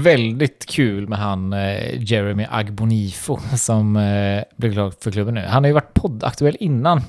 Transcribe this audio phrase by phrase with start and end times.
[0.00, 5.40] väldigt kul med han eh, Jeremy Agbonifo som eh, blev klar för klubben nu.
[5.40, 7.00] Han har ju varit poddaktuell innan.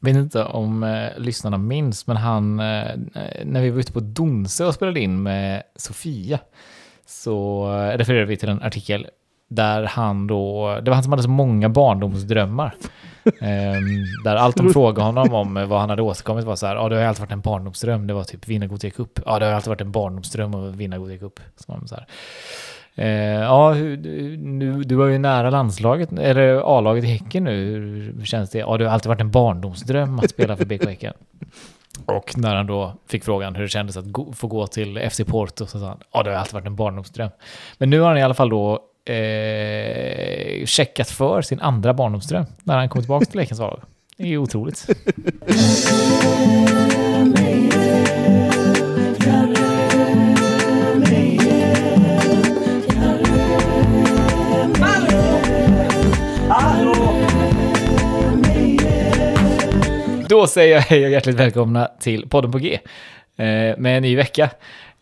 [0.00, 2.90] Vet inte om eh, lyssnarna minns, men han, eh,
[3.44, 6.38] när vi var ute på Donsö och spelade in med Sofia,
[7.06, 9.06] så eh, refererade vi till en artikel
[9.50, 12.74] där han då, det var han som hade så många barndomsdrömmar.
[13.40, 16.74] Ehm, där allt de frågade honom om eh, vad han hade åstadkommit var så här,
[16.74, 19.20] ja det har alltid varit en barndomsdröm, det var typ vinna Gothia Cup.
[19.26, 21.40] Ja det har alltid varit en barndomsdröm att vinna Gothia Cup.
[21.56, 22.06] Så så här.
[22.94, 23.96] Eh, ja, hur,
[24.36, 27.80] nu, du var ju nära landslaget, eller A-laget i Häcken nu.
[28.18, 28.58] Hur känns det?
[28.58, 31.14] Ja, det har alltid varit en barndomsdröm att spela för BK Häcken.
[32.06, 35.20] Och när han då fick frågan hur det kändes att gå, få gå till FC
[35.26, 37.30] Porto så sa han, ja det har alltid varit en barndomsdröm.
[37.78, 42.76] Men nu har han i alla fall då eh, checkat för sin andra barndomsdröm när
[42.78, 43.80] han kom tillbaka till lekens vardag.
[44.16, 44.86] Det är otroligt.
[60.28, 62.78] Då säger jag hej och hjärtligt välkomna till podden på G
[63.36, 64.50] eh, med en ny vecka.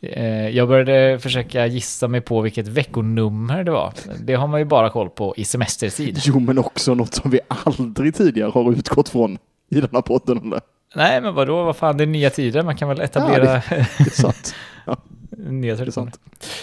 [0.03, 3.93] Eh, jag började försöka gissa mig på vilket veckonummer det var.
[4.21, 6.19] Det har man ju bara koll på i semestertid.
[6.25, 9.39] Jo, men också något som vi aldrig tidigare har utgått från
[9.71, 10.39] i den här podden.
[10.47, 10.61] Eller?
[10.95, 12.63] Nej, men vadå, vad fan, det är nya tider.
[12.63, 14.55] Man kan väl etablera Ja, det, det är sant.
[14.87, 14.97] Ja.
[15.37, 16.13] nya traditioner.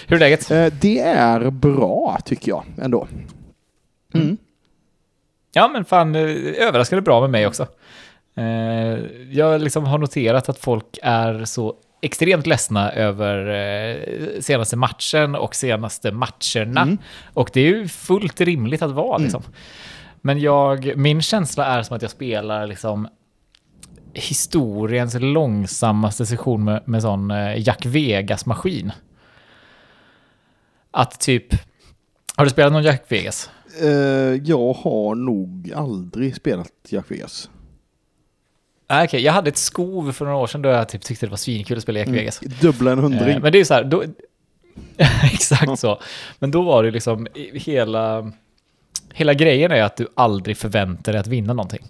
[0.07, 0.51] Hur är läget?
[0.51, 3.07] Eh, Det är bra, tycker jag, ändå.
[4.13, 4.37] Mm.
[5.53, 6.21] Ja, men fan, eh,
[6.67, 7.67] överraskande bra med mig också.
[9.31, 15.55] Jag liksom har noterat att folk är så extremt ledsna över eh, senaste matchen och
[15.55, 16.81] senaste matcherna.
[16.81, 16.97] Mm.
[17.33, 19.43] Och det är ju fullt rimligt att vara liksom.
[20.21, 23.07] Men jag, min känsla är som att jag spelar liksom
[24.13, 28.91] historiens långsammaste session med, med sån eh, Jack Vegas-maskin.
[30.91, 31.45] Att typ,
[32.35, 33.49] har du spelat någon Jack Vegas?
[33.81, 33.89] Eh,
[34.43, 37.49] Jag har nog aldrig spelat Jack Vegas.
[38.89, 41.29] Nej, okej, jag hade ett skov för några år sedan då jag typ tyckte det
[41.29, 42.39] var svinkul att spela Jack Vegas.
[42.39, 43.35] Dubbla en hundring.
[43.35, 44.03] Eh, men det är så här, då,
[45.23, 45.99] exakt så.
[46.39, 48.31] Men då var det liksom hela,
[49.13, 51.85] hela grejen är att du aldrig förväntar dig att vinna någonting.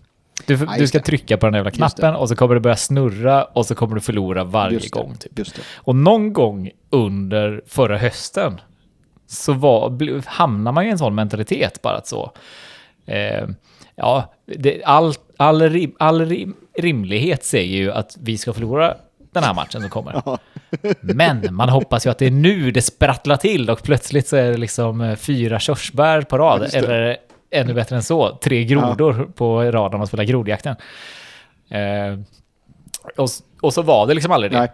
[0.46, 1.04] Du, Ja, du ska det.
[1.04, 4.02] trycka på den jävla knappen och så kommer det börja snurra och så kommer du
[4.02, 5.16] förlora varje gång.
[5.16, 5.48] Typ.
[5.76, 8.62] Och någon gång under förra hösten
[9.28, 12.32] så var, hamnar man i en sån mentalitet bara att så.
[13.06, 13.48] Eh,
[13.96, 18.96] ja, det, all, all, rim, all rim, rimlighet säger ju att vi ska förlora
[19.34, 20.22] den här matchen som kommer.
[21.02, 24.52] Men man hoppas ju att det är nu det sprattlar till och plötsligt så är
[24.52, 26.70] det liksom eh, fyra körsbär på rad.
[26.74, 27.18] Eller
[27.52, 30.76] ännu bättre än så, tre grodor på rad när man spelar grodjakten.
[31.70, 32.20] Eh,
[33.62, 34.60] och, så var det liksom aldrig det.
[34.60, 34.72] Nej.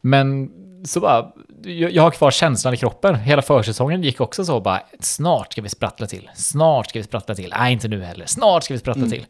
[0.00, 0.50] Men
[0.84, 3.14] så bara, jag, jag har kvar känslan i kroppen.
[3.14, 6.30] Hela försäsongen gick också så bara, snart ska vi sprattla till.
[6.34, 7.54] Snart ska vi sprattla till.
[7.58, 8.26] Nej, inte nu heller.
[8.26, 9.26] Snart ska vi sprattla till.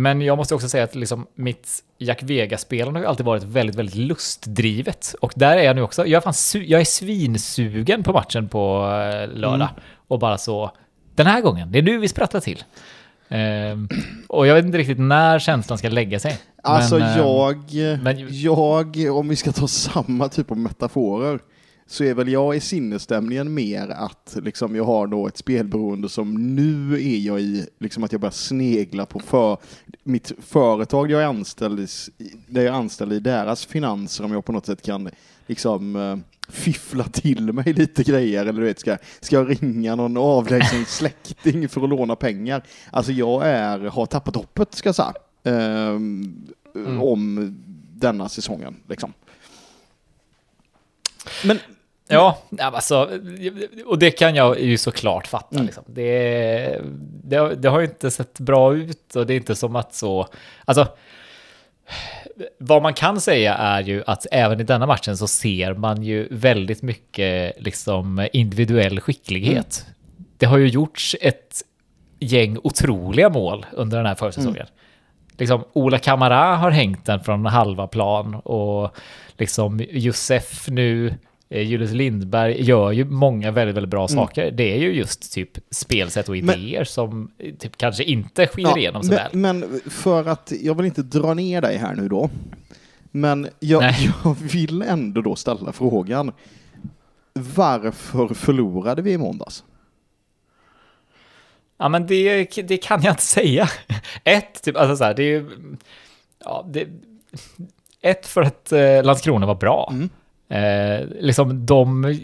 [0.00, 1.68] Men jag måste också säga att liksom mitt
[1.98, 5.14] Jack Vegas-spelande har alltid varit väldigt, väldigt lustdrivet.
[5.20, 6.06] Och där är jag nu också.
[6.06, 9.68] Jag är, fan jag är svinsugen på matchen på eh, lördag.
[10.08, 10.70] Och bara så,
[11.14, 12.64] den här gången, det är nu vi sprattlar till.
[13.28, 13.88] Ehm,
[14.28, 16.38] och jag vet inte riktigt när känslan ska lägga sig.
[16.62, 17.64] Alltså Men, ehm, jag,
[18.02, 21.40] men- jag, om vi ska ta samma typ av metaforer,
[21.90, 26.54] så är väl jag i sinnesstämningen mer att liksom jag har då ett spelberoende som
[26.54, 29.58] nu är jag i, liksom att jag börjar snegla på för,
[30.04, 31.86] mitt företag jag är anställd i,
[32.46, 35.10] där jag är anställd i deras finanser, om jag på något sätt kan
[35.46, 36.16] liksom eh,
[36.52, 41.68] fiffla till mig lite grejer, eller du vet, ska, ska jag ringa någon avlägsen släkting
[41.68, 42.62] för att låna pengar?
[42.90, 45.14] Alltså jag är, har tappat hoppet, ska jag säga,
[45.44, 46.46] ehm,
[47.00, 47.54] om
[47.94, 48.76] denna säsongen.
[48.88, 49.12] Liksom.
[51.44, 51.58] Men
[52.10, 53.10] Ja, alltså,
[53.86, 55.54] och det kan jag ju såklart fatta.
[55.54, 55.66] Mm.
[55.66, 55.84] Liksom.
[55.86, 56.80] Det,
[57.24, 60.26] det, det har ju inte sett bra ut och det är inte som att så...
[60.64, 60.88] Alltså,
[62.58, 66.28] vad man kan säga är ju att även i denna matchen så ser man ju
[66.30, 69.86] väldigt mycket liksom, individuell skicklighet.
[70.36, 71.62] Det har ju gjorts ett
[72.18, 74.66] gäng otroliga mål under den här försäsongen.
[75.38, 78.96] Liksom, Ola Kamara har hängt den från halva plan och
[79.38, 81.14] liksom Josef nu,
[81.50, 84.50] Julius Lindberg gör ju många väldigt, väldigt bra saker.
[84.50, 88.78] Det är ju just typ spelsätt och Men- idéer som eh, typ kanske inte skiner
[88.78, 89.30] igenom så väl.
[89.32, 92.30] men, men för att, jag vill inte dra ner dig här nu då,
[93.10, 93.82] men jag,
[94.24, 96.32] jag vill ändå då ställa frågan,
[97.32, 99.64] varför förlorade vi i måndags?
[101.78, 103.68] Ja, men det, det kan jag inte säga.
[104.24, 105.50] Ett, typ, alltså så här, det är ju...
[106.44, 106.88] Ja, det,
[108.00, 109.88] ett för att eh, Landskrona var bra.
[109.92, 110.08] Mm.
[110.50, 112.16] Eh, liksom de eh,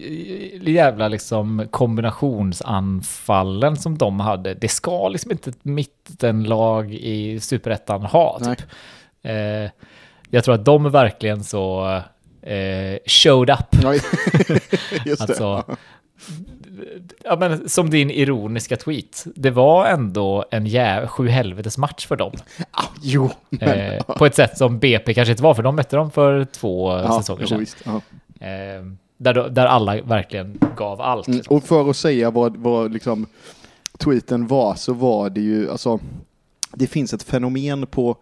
[0.69, 8.39] jävla liksom kombinationsanfallen som de hade, det ska liksom inte ett mittenlag i superettan ha.
[8.39, 8.63] Typ.
[9.23, 9.71] Eh,
[10.31, 11.87] jag tror att de verkligen så
[12.43, 13.85] eh, showed up.
[15.21, 15.65] Alltså,
[17.25, 19.27] ja, men som din ironiska tweet.
[19.35, 22.33] Det var ändå en jä sju helvetes match för dem.
[22.71, 25.97] Ah, jo, men, Eh, på ett sätt som BP kanske inte var, för de mötte
[25.97, 27.59] dem för två ja, säsonger sedan.
[27.61, 27.87] visst.
[27.87, 28.87] Eh,
[29.17, 31.27] där, där alla verkligen gav allt.
[31.27, 31.57] Mm, Liksom.
[31.57, 33.27] och för att säga vad, vad liksom
[33.99, 36.01] tweeten var så var det ju, alltså
[36.73, 38.17] det finns ett fenomen på,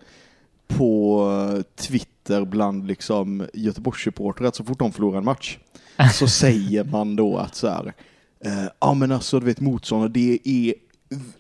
[0.67, 5.59] på Twitter bland liksom Göteborgssupportrar att så fort de förlorar en match
[6.13, 7.93] så säger man då att så här,
[8.45, 10.75] eh, ja men alltså du vet motståndare, det är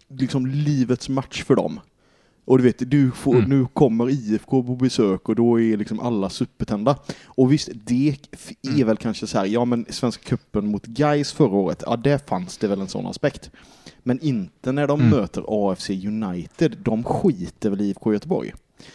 [0.08, 1.80] liksom livets match för dem.
[2.46, 3.48] Och du vet, du får, Mm.
[3.50, 6.96] nu kommer IFK på besök och då är liksom alla supertända.
[7.24, 8.08] Och visst, det
[8.62, 8.86] är Mm.
[8.86, 12.58] väl kanske så här, ja men Svenska cupen mot Gais förra året, ja där fanns
[12.58, 13.50] det väl en sån aspekt.
[14.02, 15.10] Men inte när de Mm.
[15.10, 18.52] möter AFC United, de skiter väl i IFK Göteborg.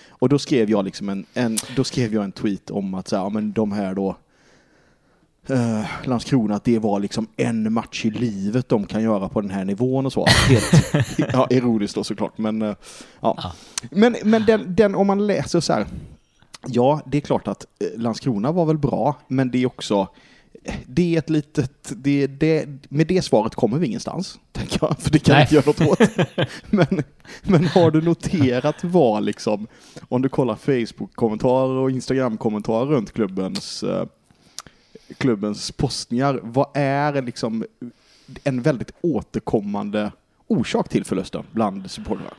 [0.09, 3.15] Och då skrev jag liksom en, en, då skrev jag en tweet om att så
[3.15, 4.15] här, ja, men de här då
[5.49, 9.51] eh, Landskrona, att det var liksom en match i livet de kan göra på den
[9.51, 10.25] här nivån och så.
[10.25, 10.93] Helt
[11.33, 12.75] ja, ironiskt då såklart, men eh,
[13.21, 13.37] ja.
[13.37, 13.51] Ja.
[13.91, 15.85] Men, men den, den, om man läser så här,
[16.67, 20.07] ja, det är klart att eh, Landskrona var väl bra, men det är också
[20.85, 25.11] det är ett litet, det, det, med det svaret kommer vi ingenstans, tänker jag, för
[25.11, 25.41] det kan Nej.
[25.41, 26.09] inte göra något åt.
[26.69, 27.03] Men,
[27.43, 29.67] men har du noterat vad liksom,
[30.09, 34.05] om du kollar Facebook-kommentarer och Instagram-kommentarer runt klubbens, eh,
[35.17, 37.65] klubbens postningar, vad är liksom
[38.43, 40.11] en väldigt återkommande
[40.47, 42.33] orsak till förlusten bland supportrar?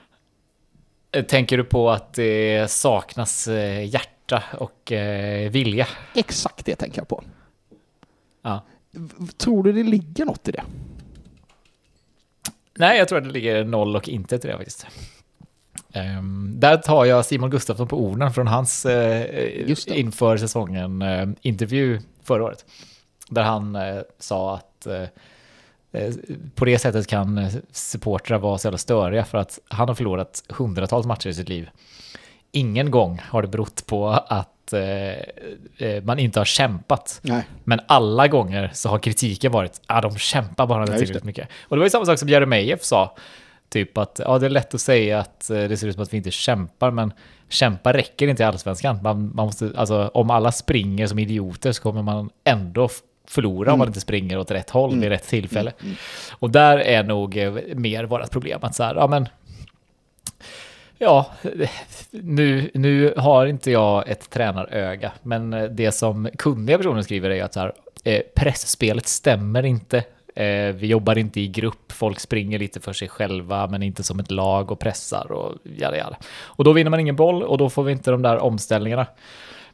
[1.13, 5.87] Eh, Tänker du på att det saknas eh, hjärta och eh, vilja?
[6.15, 7.25] Exakt det tänker jag på.
[8.43, 8.65] Ja.
[9.37, 10.63] Tror du det ligger något i det?
[12.79, 14.87] Nej, jag tror att det ligger noll och inte till det faktiskt.
[15.93, 18.87] Ehm, där tar jag Simon Gustafsson på orden från hans
[19.89, 19.99] det.
[19.99, 22.01] inför säsongen eh, intervju
[22.35, 22.65] förra året.
[23.29, 25.03] Där han eh, sa att eh,
[25.93, 26.15] eh,
[26.55, 31.07] på det sättet kan supportrar vara så jävla störiga för att han har förlorat hundratals
[31.07, 31.71] matcher i sitt liv.
[32.53, 37.21] Ingen gång har det berott på att eh, eh, man inte har kämpat.
[37.23, 37.43] Nej.
[37.65, 41.49] Men alla gånger så har kritiken varit att ah, de kämpar bara inte tillräckligt mycket.
[41.69, 43.17] Och det var ju samma sak som Jeremejeff sa.
[43.71, 46.13] Typ att ja, det är lätt att säga att eh, det ser ut som att
[46.13, 47.13] vi inte kämpar, men
[47.49, 48.99] kämpa räcker inte i allsvenskan.
[49.03, 52.89] Man, man måste, alltså, om alla springer som idioter så kommer man ändå
[53.29, 55.73] förlora om man inte springer åt rätt håll vid rätt tillfälle.
[56.33, 58.59] Och där är nog eh, mer vårt problem.
[58.63, 59.29] Att så här, ja men
[61.03, 61.31] Ja,
[62.11, 67.45] nu, nu har inte jag ett tränaröga, men eh, det som kunniga personer skriver är
[67.45, 67.73] att så här,
[68.35, 70.05] pressspelet stämmer inte.
[70.41, 74.21] Eh, vi jobbar inte i grupp, folk springer lite för sig själva, men inte som
[74.21, 76.17] ett lag och pressar och jada, jada.
[76.43, 79.07] Och då vinner man ingen boll och då får vi inte de där omställningarna.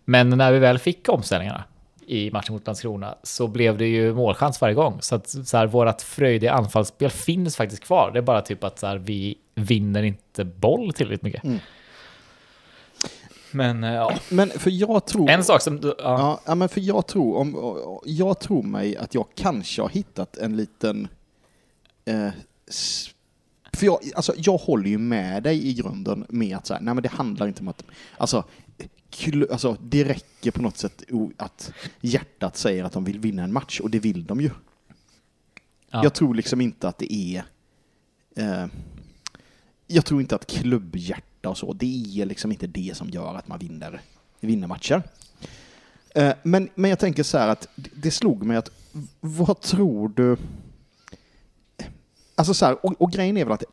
[0.05, 1.65] Men när vi väl fick omställningarna
[2.07, 4.99] i matchen mot Landskrona så blev det ju målchans varje gång.
[5.01, 8.11] Så att så här, vårat fröjdiga anfallsspel finns faktiskt kvar.
[8.13, 11.45] Det är bara typ att så här, vi vinner inte boll tillräckligt mycket.
[11.45, 11.59] Mm.
[13.57, 15.31] Men eh, ja, Men för jag tror...
[15.31, 15.81] en sak som...
[15.81, 19.89] du- Ja, Ja, men för jag tror, om, jag tror mig att jag kanske har
[19.89, 21.09] hittat en liten...
[22.05, 22.29] Eh,
[23.73, 26.95] för jag, alltså, jag håller ju med dig i grunden med att så här, nej
[26.95, 27.85] men det handlar inte om att...
[28.19, 28.45] Alltså,
[29.51, 31.03] alltså, det räcker på något sätt
[31.37, 34.51] att hjärtat säger att de vill vinna en match, och det vill de ju.
[35.91, 36.03] Ja.
[36.03, 37.45] Jag tror liksom inte att det är...
[38.37, 38.67] Eh,
[39.87, 40.47] jag tror inte att
[41.47, 44.01] klubbhjärta och så, det är liksom inte det som gör att man vinner,
[44.41, 45.03] vinner matcher.
[46.15, 48.71] Eh, men, men jag tänker så här att det- slog mig att
[49.21, 50.37] vad tror du...
[52.39, 53.65] Alltså så här, och, och grejen är väl att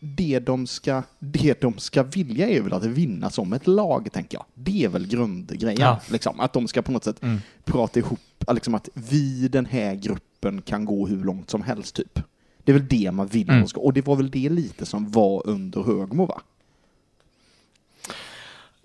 [0.00, 4.38] det, de ska, det de ska vilja är väl att vinna som ett lag, tänker
[4.38, 4.44] jag.
[4.54, 5.80] Det är väl grundgrejen.
[5.80, 6.00] Ja.
[6.10, 7.38] Liksom, att de ska på något sätt Mm.
[7.64, 8.20] prata ihop,
[8.52, 12.20] liksom att vi den här gruppen kan gå hur långt som helst, typ.
[12.64, 13.66] Det är väl det man vill Mm.
[13.76, 16.40] Och det var väl det lite som var under Högmo, va?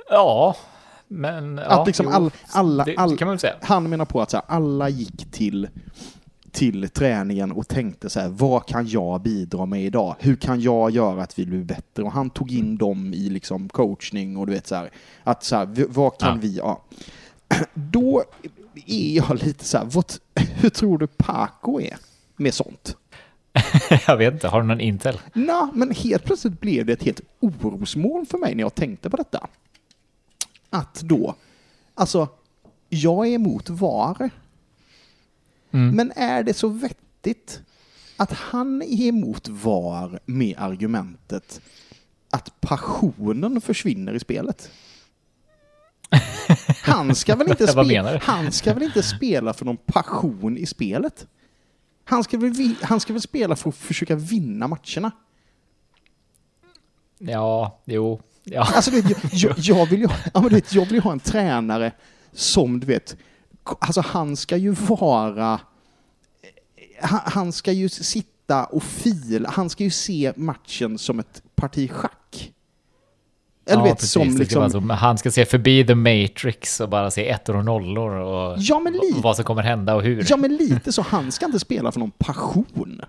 [0.09, 0.55] Ja
[1.07, 1.57] men...
[1.57, 3.17] Ja, att liksom jo, all, alla, det, all,
[3.61, 5.69] han menar på att så här, alla gick till,
[6.51, 10.15] till träningen och tänkte så här, vad kan jag bidra med idag?
[10.19, 12.03] Hur kan jag göra att vi blir bättre?
[12.03, 14.89] Och han tog in dem i liksom coachning och du vet så här,
[15.23, 16.39] att så här, vad kan Ja.
[16.41, 16.81] vi, ja.
[17.73, 18.23] Då
[18.85, 21.97] är jag lite så här, vad, hur tror du Paco är
[22.35, 22.97] med sånt?
[24.07, 25.19] jag vet inte, har du någon intel?
[25.33, 29.17] Nå, men helt plötsligt blev det ett helt orosmoln för mig när jag tänkte på
[29.17, 29.47] detta.
[30.69, 31.35] Att då,
[31.93, 32.27] alltså,
[32.89, 34.29] jag är emot VAR.
[35.69, 37.61] Men är det så vettigt
[38.17, 41.61] att han är emot VAR med argumentet
[42.29, 44.71] att passionen försvinner i spelet?
[46.83, 48.19] Han ska väl inte, Vad spe- menar du?
[48.23, 51.27] han ska väl inte spela för någon passion i spelet?
[52.03, 55.11] Han ska, väl han ska väl spela för att försöka vinna matcherna?
[57.17, 58.21] Ja, jo.
[58.51, 58.61] Ja.
[58.75, 61.19] Alltså, du vet, jag, jag, vill ju, ja, men du vet, jag vill ha en
[61.19, 61.91] tränare
[62.33, 63.15] som, du vet,
[63.79, 65.59] alltså han ska ju vara,
[67.01, 71.91] han, han ska ju sitta och fila, han ska ju se matchen som ett parti
[71.91, 72.53] schack.
[73.69, 74.11] Eller ja, vet, precis.
[74.11, 77.55] som ska liksom, vara som- han ska se förbi the matrix och bara se ettor
[77.55, 80.25] och nollor och ja lite, vad som kommer hända och hur.
[80.29, 83.01] ja men lite så, han ska inte spela för någon passion.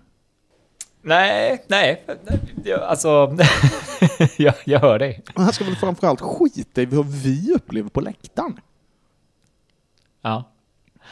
[1.03, 2.05] Nej, nej.
[2.83, 3.37] Alltså,
[4.37, 5.23] jag, jag hör dig.
[5.35, 8.61] Han ska väl framförallt skita i vad vi upplever på läktaren.
[10.23, 10.45] Ja.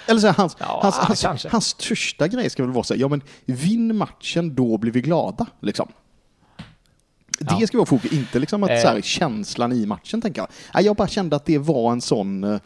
[0.08, 3.00] Eller så här, hans, Ja, hans, hans, hans största grej ska väl vara så här,
[3.00, 5.46] ja men vinn matchen, då blir vi glada.
[5.60, 5.88] Liksom.
[7.40, 7.66] Det Ja.
[7.66, 8.80] ska vara fokus, inte liksom att Eh.
[8.80, 10.82] så här, känslan i matchen tänker jag.
[10.82, 12.60] Jag bara kände att det var en sån...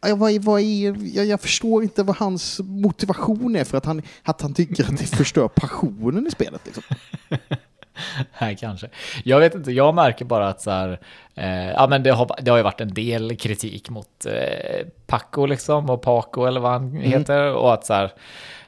[0.00, 4.02] vad är, vad är, jag, jag förstår inte vad hans motivation är för att han,
[4.22, 6.60] att han tycker att det förstör passionen i spelet.
[6.64, 6.82] Liksom.
[8.40, 8.88] Nej, kanske.
[9.24, 11.00] Jag vet inte, jag märker bara att så här,
[11.34, 15.46] eh, ja men det har, det har ju varit en del kritik mot eh, Paco
[15.46, 18.12] liksom, och Paco eller vad han heter, och att så här,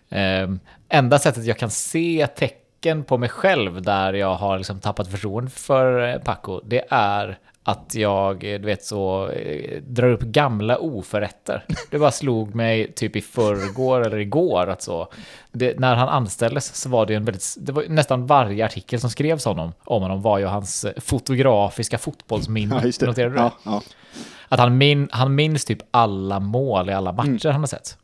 [0.08, 0.50] eh,
[0.88, 2.65] enda sättet jag kan se tecken
[3.04, 7.38] på mig själv där jag har liksom tappat förtroende för eh, Paco, det är
[7.68, 11.64] att jag, eh, du vet så, eh, drar upp gamla oförrätter.
[11.90, 15.08] Det bara slog mig typ i förrgår eller igår att så,
[15.52, 19.10] det, när han anställdes så var det en väldigt, det var nästan varje artikel som
[19.10, 22.92] skrevs om honom, om honom var ju hans fotografiska fotbollsminne.
[23.00, 23.06] Ja.
[23.06, 23.42] Noterade du det?
[23.42, 23.82] Ja, ja.
[24.48, 27.98] Att han, min, han minns typ alla mål i alla matcher han har sett.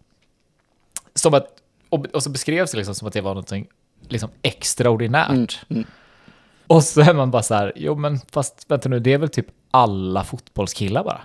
[1.15, 1.47] Som att,
[1.89, 3.67] och, och så beskrevs det liksom som att det var någonting
[4.09, 5.61] liksom extraordinärt.
[6.67, 9.29] Och så är man bara så här, jo men fast vänta nu, det är väl
[9.29, 11.21] typ alla fotbollskillar bara.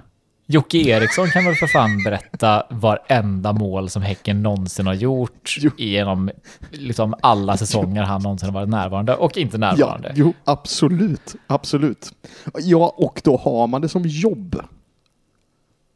[0.49, 5.71] Jocke Eriksson kan väl för fan berätta varenda mål som Häcken någonsin har gjort Jo.
[5.77, 6.29] genom
[6.71, 10.11] liksom alla säsonger han någonsin har varit närvarande och inte Ja, närvarande.
[10.15, 11.35] jo, absolut.
[11.47, 12.11] Absolut.
[12.59, 14.61] Ja, och då har man det som jobb.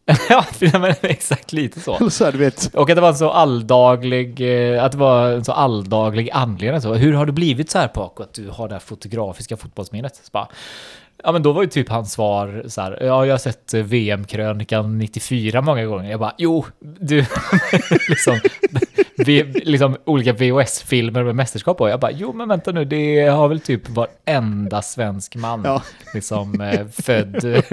[0.29, 0.45] Ja,
[0.79, 1.95] men exakt lite så.
[1.97, 4.41] Eller så här, du vet, Och att det var en så alldaglig,
[4.75, 6.81] eh, att det var en så alldaglig anledning.
[6.81, 10.15] Så, hur har det blivit så här Paco, att du har det här fotografiska fotbollsminnet?
[10.15, 10.47] Så bara,
[11.23, 13.81] ja men då var ju typ hans svar så här, ja jag har sett eh,
[13.83, 16.11] VM-krönikan 94 många gånger.
[16.11, 16.65] Jag bara, jo,
[16.99, 17.17] du,
[18.09, 18.39] liksom,
[19.25, 23.47] v, liksom olika VHS-filmer med mästerskap och jag bara, jo men vänta nu, det har
[23.47, 25.83] väl typ varenda svensk man Ja.
[26.13, 27.63] liksom eh, född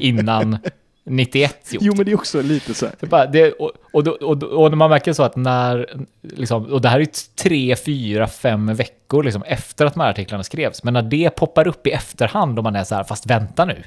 [0.00, 0.58] innan
[1.06, 1.82] 91 gjort.
[1.82, 2.94] jo men det är också lite så här.
[3.00, 6.80] Det bara, det, och, och, och, och när man märker så att när, liksom, och
[6.80, 7.06] det här är ju
[7.42, 11.66] tre, fyra, fem veckor liksom, efter att de här artiklarna skrevs, men när det poppar
[11.66, 13.82] upp i efterhand och man är så här, fast vänta nu,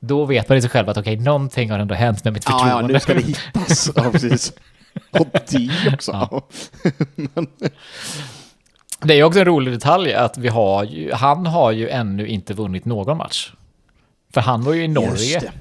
[0.00, 2.52] då vet man i sig själv att okej, någonting har ändå hänt med mitt Ja,
[2.58, 2.92] ja, förtroende.
[2.94, 3.90] nu ska det hittas.
[3.96, 4.52] Ja, precis.
[5.10, 6.12] Och det också.
[6.12, 6.42] Ja.
[9.00, 12.54] Det är också en rolig detalj att vi har ju, han har ju ännu inte
[12.54, 13.52] vunnit någon match.
[14.34, 15.52] För han var ju i Norge.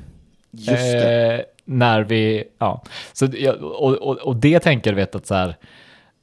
[0.51, 1.34] Just det.
[1.34, 2.84] Eh, när vi, ja.
[3.13, 3.27] Så,
[3.62, 5.58] och, och, och det tänker vet att så här,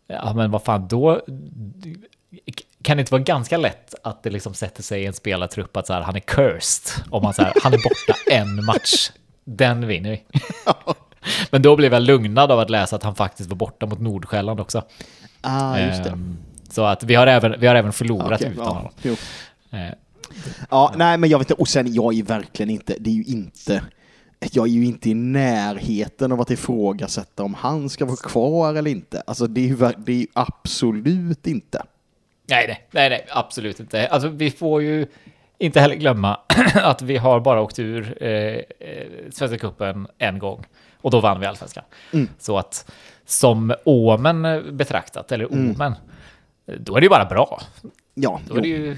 [0.07, 1.21] ja men vad fan då,
[2.83, 5.87] kan det inte vara ganska lätt att det liksom sätter sig i en spelartrupp att
[5.87, 9.11] så här, han är cursed, om man så här, han är borta en match,
[9.45, 10.23] den vinner vi.
[11.51, 14.61] Men då blev jag lugnad av att läsa att han faktiskt var borta mot Nordsjälland
[14.61, 14.83] också.
[15.41, 16.11] Ah, just det.
[16.11, 16.37] Ehm,
[16.71, 19.17] Så att vi har även, vi har även förlorat Okej, utan ja, honom.
[19.71, 19.95] Eh,
[20.71, 23.25] Ja, nej men jag vet inte, och sen jag är verkligen inte, det är ju
[23.25, 23.83] inte,
[24.41, 28.91] jag är ju inte i närheten av att ifrågasätta om han ska vara kvar eller
[28.91, 29.23] inte.
[29.27, 31.83] Alltså det är ju, det är ju absolut inte.
[32.49, 34.09] Nej, nej, nej, nej, absolut inte.
[34.09, 35.07] Alltså, vi får ju
[35.59, 36.41] inte heller glömma
[36.75, 38.63] att vi har bara åkt ur eh, eh,
[39.31, 40.67] Svenska cupen en gång
[41.01, 41.85] och då vann vi allsvenskan.
[42.13, 42.29] Mm.
[42.39, 42.91] Så att
[43.25, 44.43] som Åmen
[44.77, 45.95] betraktat, eller Omen,
[46.79, 47.61] då är det ju bara bra.
[48.21, 48.97] Ja, Då är det ju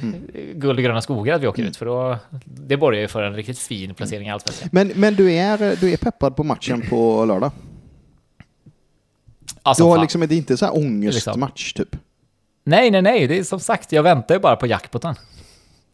[0.55, 3.35] guld och gröna skogar att vi åker ut, för då, det borgar ju för en
[3.35, 4.69] riktigt fin placering i allsvenskan.
[4.73, 7.51] Men, men du, är, du är peppad på matchen på lördag?
[9.63, 10.03] Alltså, Du har fan.
[10.03, 11.97] liksom, det är inte så här ångestmatch typ?
[12.65, 15.15] Nej, nej, nej, det är som sagt, jag väntar ju bara på jackpoten.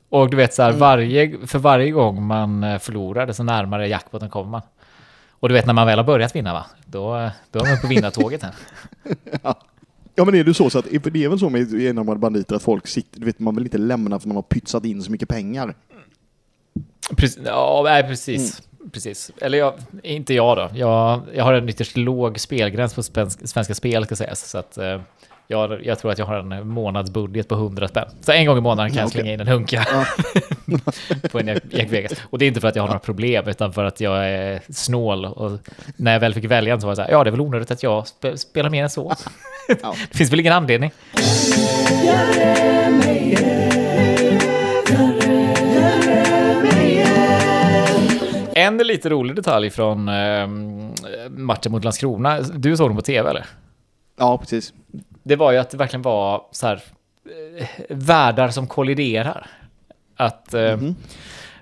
[0.09, 0.81] Och du vet så här, Mm.
[0.81, 4.63] varje, för varje gång man eh, förlorar, desto närmare jackpoten kommer man.
[5.31, 6.67] Och du vet när man väl har börjat vinna, va?
[6.87, 8.55] Då, då är man på vinnartåget här.
[9.43, 9.55] Ja
[10.25, 12.63] men är det så, så att, för det är väl så med enarmade banditer att
[12.63, 15.29] folk sitter, du vet man vill inte lämna för man har pytsat in så mycket
[15.29, 15.75] pengar.
[17.17, 18.63] Precis, ja, nej, precis.
[18.93, 19.31] precis.
[19.41, 20.71] Eller jag, inte jag då.
[20.75, 24.51] Jag, jag har en ytterst låg spelgräns på svensk, Svenska Spel ska sägas.
[24.51, 25.01] Så att, eh,
[25.49, 28.09] jag, jag tror att jag har en månadsbudget på 100 spänn.
[28.21, 29.87] Så en gång i månaden kan jag slänga in en hunka
[31.31, 32.13] på en Jack Vegas.
[32.31, 34.61] Och det är inte för att jag har några problem, utan för att jag är
[34.71, 35.25] snål.
[35.25, 35.59] Och
[35.97, 37.71] när jag väl fick välja så var jag så här, ja det är väl onödigt
[37.71, 39.15] att jag spe, spelar mer än så.
[39.83, 39.95] Ja.
[40.11, 40.91] det finns väl ingen anledning.
[48.55, 50.47] En lite rolig detalj från eh,
[51.29, 52.41] matchen mot Landskrona.
[52.41, 53.47] Du såg den på tv eller?
[54.19, 54.73] Ja, precis.
[55.23, 56.83] Det var ju att det verkligen var så här
[57.59, 59.47] eh, världar som kolliderar.
[60.17, 60.79] Att eh,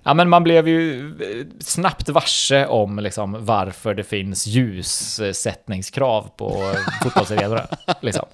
[0.03, 6.75] ja, men man blev ju eh, snabbt varse om liksom, varför det finns ljussättningskrav på
[7.03, 7.67] fotbollsarenorna.
[8.01, 8.27] Liksom.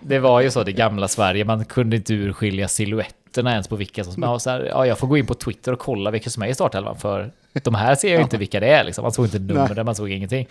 [0.00, 4.04] Det var ju så det gamla Sverige, man kunde inte urskilja silhuetterna ens på vilka
[4.04, 4.22] som...
[4.22, 6.46] Ja, så här, ja, jag får gå in på Twitter och kolla vilka som är
[6.46, 8.84] i startelvan, för de här ser jag inte vilka det är.
[8.84, 9.02] Liksom.
[9.02, 10.48] Man såg inte numren, man såg ingenting.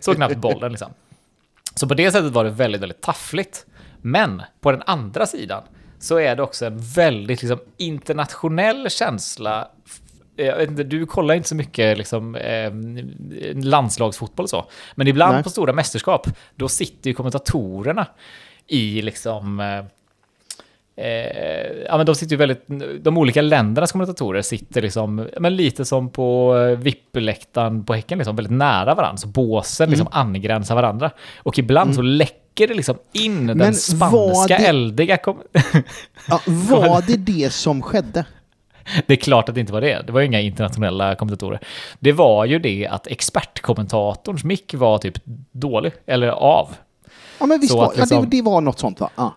[0.00, 0.88] Såg knappt bollen liksom.
[1.74, 3.66] Så på det sättet var det väldigt, väldigt taffligt.
[4.00, 5.62] Men på den andra sidan
[6.06, 9.68] så är det också en väldigt liksom, internationell känsla.
[10.36, 12.72] Jag vet inte, du kollar inte så mycket liksom, eh,
[13.54, 14.66] landslagsfotboll och så.
[14.94, 15.42] Men ibland Nej.
[15.42, 18.06] på stora mästerskap, då sitter ju kommentatorerna
[18.66, 19.60] i liksom...
[19.60, 19.84] Eh,
[20.98, 22.64] Eh, ja, men de sitter ju väldigt,
[23.04, 28.36] de olika ländernas kommentatorer sitter liksom, men lite som på eh, VIP-läktaren på Häcken, liksom,
[28.36, 29.16] väldigt nära varandra.
[29.16, 31.10] Så båsen liksom angränsar varandra.
[31.38, 35.16] Och ibland så läcker det liksom in den Men var spanska det- eldiga...
[35.16, 35.42] Kom-
[36.28, 38.24] Ja, var det det som skedde?
[39.06, 40.02] det är klart att det inte var det.
[40.06, 41.60] Det var ju inga internationella kommentatorer.
[41.98, 45.14] Det var ju det att expertkommentatorns mick var typ
[45.52, 46.68] dålig, eller av.
[47.38, 49.10] Ja, men visst Så var, att ja, liksom- det, det var något sånt va?
[49.16, 49.36] Ja.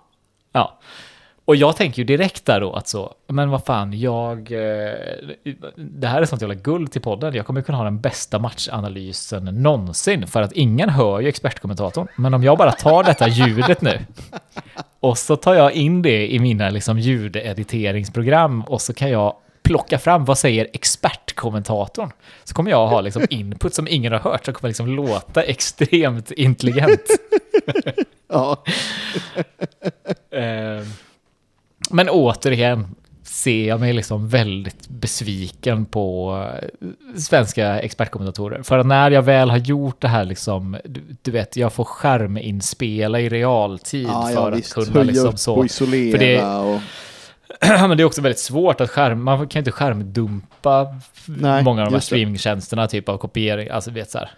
[0.52, 0.80] Ja.
[1.50, 4.38] Och jag tänker ju direkt där då att så, men vad fan, jag...
[4.52, 4.94] eh,
[5.76, 7.34] Det här är sånt jävla guld till podden.
[7.36, 10.28] Jag kommer kunna ha den bästa matchanalysen någonsin.
[10.28, 12.08] För att ingen hör ju expertkommentatorn.
[12.18, 14.06] Men om jag bara tar detta ljudet nu
[15.00, 20.00] och så tar jag in det i mina liksom ljudediteringsprogram och så kan jag plocka
[20.00, 22.12] fram vad säger expertkommentatorn.
[22.44, 26.32] Så kommer jag ha liksom input som ingen har hört som kommer liksom låta extremt
[26.32, 27.02] intelligent.
[28.32, 28.64] Ja.
[30.32, 30.86] Eh,
[31.90, 36.36] Men återigen ser jag mig liksom väldigt besviken på
[36.82, 36.88] eh,
[37.20, 38.64] svenska expertkommentatorer.
[38.64, 43.20] För när jag väl har gjort det här liksom, du, du vet, jag får skärminspela
[43.20, 44.74] i realtid Ja, för ja, att visst.
[44.74, 45.56] kunna Höja liksom så.
[45.56, 46.80] och isolera För det- och...
[47.90, 50.88] Men det är också väldigt svårt att skärm, man kan inte skärmdumpa
[51.26, 54.30] Nej, många av de här streamingtjänsterna, typ av kopiering, alltså vet så här.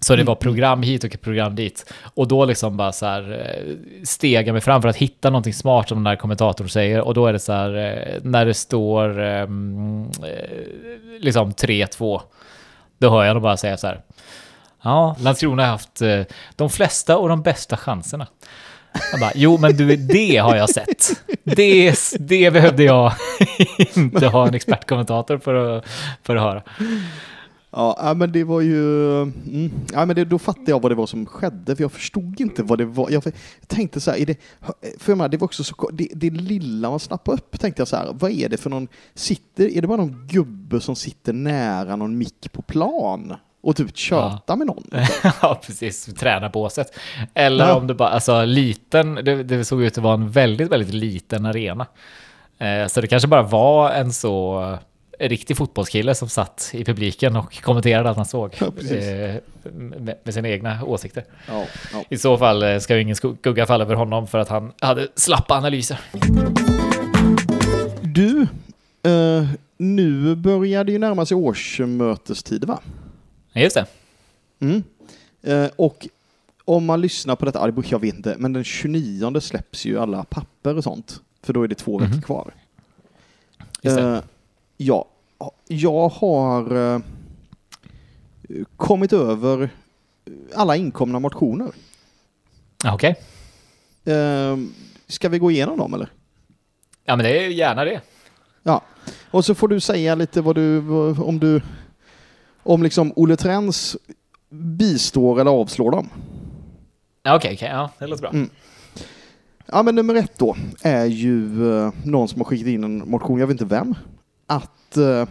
[0.00, 0.40] Så det var Mm.
[0.42, 1.92] program hit och program dit.
[2.14, 5.88] Och då liksom bara så här eh, stega mig fram för att hitta någonting smart
[5.88, 7.00] som den där kommentatorn säger.
[7.00, 12.20] Och då är det så här, eh, när det står ehm, eh, liksom 3-2,
[12.98, 14.00] då hör jag dem bara säga så här.
[14.82, 16.02] Ja, Landskrona har haft
[16.56, 18.26] de flesta och de bästa chanserna.
[19.12, 21.08] Jag bara, jo men du, det har jag sett.
[21.44, 23.12] Det, det behövde jag
[23.96, 25.84] inte ha en expertkommentator för att,
[26.22, 26.62] för att höra.
[27.78, 29.22] Ja, ja, men det var ju...
[29.22, 32.40] Mm, ja, men det, då fattade jag vad det var som skedde, för jag förstod
[32.40, 33.10] inte vad det var.
[33.10, 34.36] Jag, jag tänkte så här, är det,
[34.98, 37.88] för jag menar, det var också så, det, det lilla man snappade upp, tänkte jag
[37.88, 41.32] så här, vad är det för någon, sitter, är det bara någon gubbe som sitter
[41.32, 43.34] nära någon mick på plan?
[43.62, 44.84] Och typ tjötar med någon?
[45.42, 46.04] ja, precis.
[46.04, 46.98] Träna båset.
[47.34, 47.74] Eller Ja.
[47.74, 51.46] om det bara, alltså liten, det, det såg ut att vara en väldigt, väldigt liten
[51.46, 51.86] arena.
[52.58, 54.78] Eh, så det kanske bara var en så
[55.18, 58.56] riktig fotbollskille som satt i publiken och kommenterade allt han såg.
[58.60, 59.34] Ja, eh,
[59.72, 61.24] med, med sina egna åsikter.
[61.48, 62.04] Ja, ja.
[62.08, 65.08] I så fall eh, ska ju ingen skugga falla över honom för att han hade
[65.14, 66.00] slappa analyser.
[68.02, 68.46] Du,
[69.02, 72.80] eh, nu börjar det ju närma sig årsmötestider va?
[73.52, 73.86] Just det.
[74.60, 74.82] Mm.
[75.42, 76.08] Eh, och
[76.64, 79.98] om man lyssnar på detta, ja, det- jag vet inte, men den 29 släpps ju
[80.00, 81.20] alla papper och sånt.
[81.42, 82.08] För då är det två Mhm.
[82.10, 82.54] veckor kvar.
[83.82, 84.02] Just det.
[84.02, 84.20] Eh,
[84.78, 85.04] ja,
[85.68, 87.00] jag har eh,
[88.76, 89.70] kommit över
[90.54, 91.70] alla inkomna motioner.
[92.84, 93.16] Okej.
[94.04, 94.56] Eh,
[95.06, 96.08] ska vi gå igenom dem eller?
[97.04, 98.00] Ja, men det är gärna det.
[98.62, 98.82] Ja,
[99.30, 100.78] och så får du säga lite vad du,
[101.22, 101.60] om du,
[102.62, 103.96] om liksom Olle Trends
[104.50, 106.08] bistår eller avslår dem.
[107.28, 107.68] Okej, okej.
[107.72, 108.30] Ja, det låter bra.
[108.30, 108.50] Mm.
[109.66, 113.38] Ja, men nummer ett då är ju eh, någon som har skickat in en motion,
[113.38, 113.94] jag vet inte vem,
[114.48, 115.28] att eh,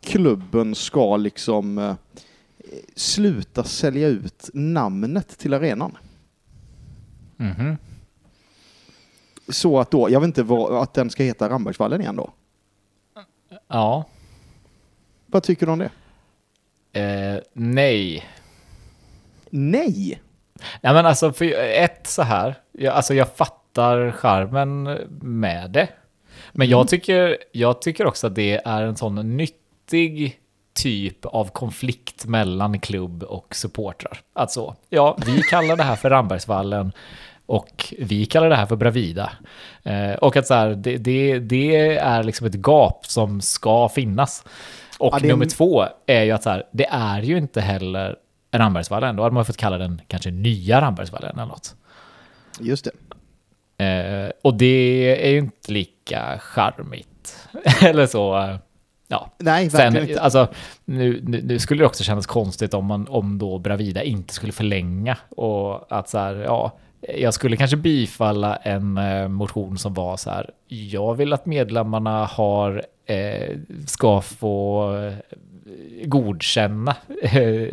[0.00, 1.94] klubben ska liksom eh,
[2.94, 5.98] sluta sälja ut namnet till arenan.
[7.36, 7.76] Mhm.
[9.48, 12.32] Så att då, jag vet inte vad, att den ska heta Rambergsvallen igen då.
[13.68, 14.04] Ja.
[15.26, 15.90] Vad tycker du om det?
[17.00, 18.28] Eh, nej.
[19.50, 20.22] Nej!
[20.80, 22.54] Ja, men alltså, för ett så här.
[22.72, 24.82] Jag, alltså, jag fattar charmen
[25.20, 25.88] med det.
[26.56, 30.40] Men jag, tycker, jag tycker också att det är en sån nyttig
[30.74, 34.18] typ av konflikt mellan klubb och supportrar.
[34.32, 36.92] Alltså, ja, vi kallar det här för Rambergsvallen
[37.46, 39.32] och vi kallar det här för Bravida.
[39.82, 44.44] Eh, och att så här, det, det, det är liksom ett gap som ska finnas.
[44.98, 48.16] Och Ja, det nummer två är ju att så här, det är ju inte heller
[48.52, 49.16] Rambergsvallen.
[49.16, 51.74] Då hade man fått kalla den kanske nya Rambergsvallen eller något.
[52.60, 52.90] Just det.
[53.84, 55.95] Eh, och det är ju inte lika
[56.40, 57.48] charmigt.
[57.82, 58.38] eller så.
[58.38, 58.56] eh,
[59.08, 59.30] Ja.
[59.38, 60.20] Nej, Sen, inte.
[60.20, 60.48] alltså,
[60.84, 64.52] nu, nu, nu skulle det också kännas konstigt om, man, om då Bravida inte skulle
[64.52, 66.78] förlänga och att så här, ja,
[67.18, 72.24] jag skulle kanske bifalla en eh, motion som var så här, jag vill att medlemmarna
[72.24, 75.14] har, eh, ska få eh,
[76.04, 77.68] godkänna eh,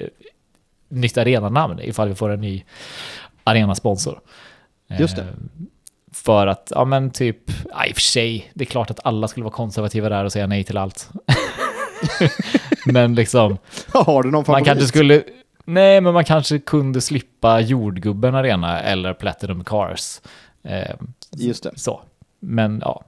[0.89, 2.63] nytt arenanamn ifall vi får en ny
[3.43, 4.19] arenasponsor.
[5.00, 5.26] Just det.
[6.26, 7.38] För att, ja men typ,
[7.70, 10.32] ja, i och för sig, det är klart att alla skulle vara konservativa där och
[10.32, 11.10] säga nej till allt.
[12.86, 13.58] men liksom,
[13.94, 14.66] Har du någon man favorit?
[14.66, 15.24] kanske skulle,
[15.66, 20.22] nej men man kanske kunde slippa jordgubben arena eller Platinum Cars.
[20.64, 20.96] Eh,
[21.32, 21.72] Just det.
[21.76, 22.02] så,
[22.40, 23.04] men ja.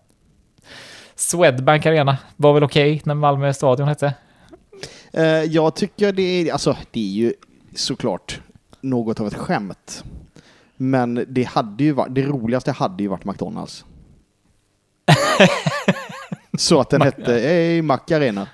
[1.15, 4.13] Swedbank Arena var väl okej när Malmö stadion hette?
[5.13, 7.33] Eh, jag tycker det är, alltså det är ju
[7.75, 8.39] såklart
[8.81, 10.03] något av ett skämt.
[10.77, 13.85] Men det hade ju varit, det roligaste hade ju varit McDonalds.
[16.57, 18.47] Så att den hette hey, Mac Arena.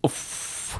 [0.00, 0.78] Uff.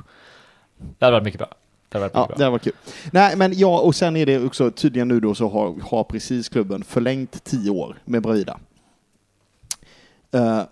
[0.99, 1.49] Det hade varit mycket bra.
[1.89, 2.51] Det hade varit Ja, mycket det bra.
[2.51, 2.73] var kul.
[3.13, 6.49] Nej, men ja, och sen är det också tydligen nu då så har, har precis
[6.49, 8.59] klubben förlängt tio år med Bravida.
[10.33, 10.63] Eh,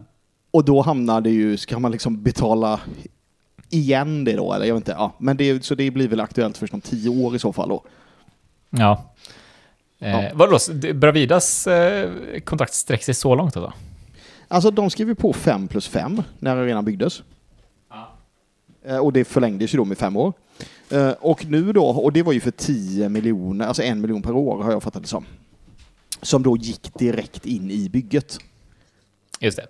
[0.50, 2.80] och då hamnar det ju, ska man liksom betala
[3.70, 5.12] igen det då, eller jag vet inte, ja.
[5.18, 7.84] Men det, så det blir väl aktuellt först om tio år i så fall då.
[8.70, 9.04] Ja.
[10.00, 10.30] Eh, Ja.
[10.34, 10.58] Vadå,
[10.94, 12.10] Bravidas eh,
[12.40, 13.72] kontrakt sträcker sig så långt alltså?
[14.48, 17.22] Alltså de skrev ju på 5 plus 5 när arenan byggdes.
[18.84, 20.32] Eh, Och det förlängdes ju då med fem år.
[20.90, 24.32] Eh, Och nu då, och det var ju för 10 miljoner, alltså en miljon per
[24.32, 25.24] år har jag fattat det som.
[26.22, 28.38] Som då gick direkt in i bygget.
[29.40, 29.66] Just det.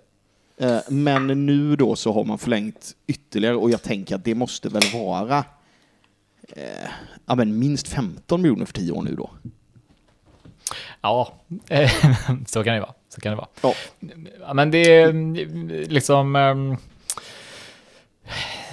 [0.67, 4.69] Eh, Men nu då så har man förlängt ytterligare och jag tänker att det måste
[4.69, 5.37] väl vara
[6.49, 6.89] eh,
[7.25, 9.29] ja, men minst 15 miljoner för 10 år nu då.
[11.01, 11.33] Ja,
[12.47, 12.93] så kan det vara.
[13.09, 13.47] Så kan det vara.
[13.61, 13.73] Ja.
[14.53, 15.13] Men det är
[15.89, 16.35] liksom...
[16.35, 16.77] ehm,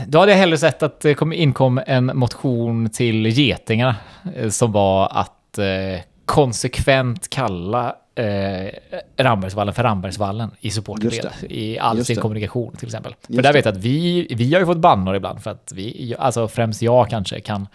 [0.06, 3.96] Då hade jag hellre sett att det kom, inkom en motion till Getingarna
[4.36, 8.70] eh, som var att eh, konsekvent kalla eh,
[9.16, 12.22] Rambergsvallen för Rambergsvallen i supportled Just i all Just sin det.
[12.22, 13.14] kommunikation till exempel.
[13.26, 13.58] för Just där det.
[13.58, 16.82] vet jag att vi, vi har ju fått bannor ibland för att vi, alltså främst
[16.82, 17.68] jag kanske kan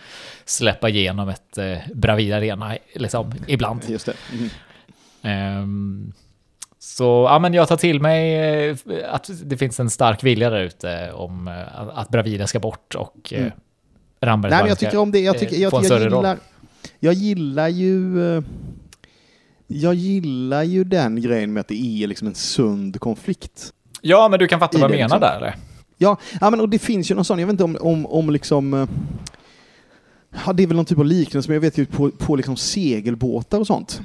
[0.46, 3.82] släppa igenom ett eh, Bravida Arena liksom ibland.
[3.88, 4.14] Just det.
[4.34, 4.50] Mm.
[5.22, 6.14] Ehm,
[6.80, 8.36] så ja, men jag tar till mig
[8.70, 8.76] eh,
[9.10, 13.34] att det finns en stark vilja där ute om eh, att- Bravida ska bort och
[13.34, 13.44] Mm.
[13.44, 13.58] mm.
[14.22, 15.20] Ramberg Nej, men jag tycker om det.
[15.20, 16.02] Jag, tycker, eh, jag, jag, roll.
[16.02, 16.38] gillar,
[17.00, 18.18] jag gillar ju...
[19.76, 23.74] Jag gillar ju den grejen med att det är liksom en sund konflikt.
[24.02, 25.20] Ja, men du kan fatta vad jag menar liksom.
[25.20, 25.56] där eller?
[25.98, 28.30] Ja, ja men och det finns ju någon sån, jag vet inte om, om, om
[28.30, 28.74] liksom...
[28.74, 28.88] eh,
[30.46, 32.58] Ja, det är väl någon typ av liknelse, men jag vet ju på, på liksom
[32.58, 34.02] segelbåtar och sånt.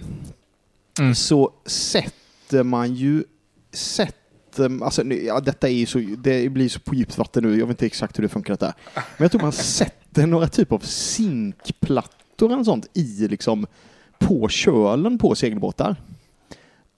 [1.01, 1.15] Mm.
[1.15, 3.25] Så sätter man ju...
[3.73, 7.67] Sätter, alltså, ja, detta är ju så, det blir så på djupt vatten nu, jag
[7.67, 8.75] vet inte exakt hur det funkar detta.
[8.95, 13.67] Men jag tror man sätter några typ av zinkplattor eller sånt i liksom
[14.19, 15.97] på kölen på segelbåtar.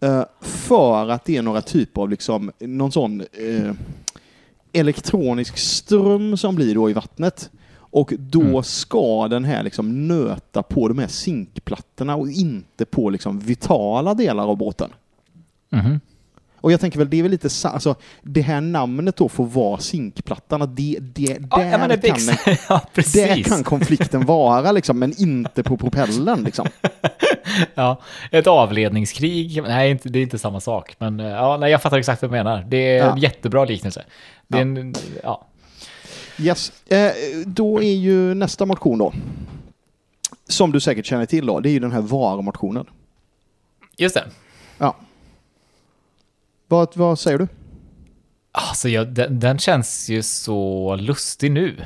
[0.00, 3.72] Eh, för att det är några typer av liksom, någon sån eh,
[4.72, 7.50] elektronisk ström som blir då i vattnet.
[7.92, 8.62] Och då Mm.
[8.62, 14.46] ska den här liksom nöta på de här zinkplattorna och inte på liksom vitala delar
[14.48, 14.90] av båten.
[15.70, 16.00] Mhm.
[16.62, 19.46] Och jag tänker väl, det är väl lite sa- alltså, det här namnet då får
[19.46, 22.18] vara zinkplattan, att det, det, Ja, där, ja, men det kan
[22.68, 26.66] ja, där kan konflikten vara liksom, men inte på propellern liksom.
[27.74, 29.62] Ja, ett avledningskrig.
[29.62, 30.96] Nej, det är inte samma sak.
[30.98, 32.64] Men eh, ja, nej, jag fattar exakt vad du menar.
[32.68, 33.12] Det är Ja.
[33.12, 34.04] en jättebra liknelse.
[34.48, 35.46] Det är en, ja.
[36.38, 36.72] Yes.
[36.88, 37.10] Eh,
[37.46, 39.12] då är ju nästa motion då,
[40.48, 42.86] som du säkert känner till då, det är ju den här VAR-motionen.
[43.96, 44.24] Just det.
[44.78, 44.96] Ja.
[46.70, 47.48] Vad, vad säger du?
[48.52, 51.76] Alltså, jag, den, den känns ju så lustig nu.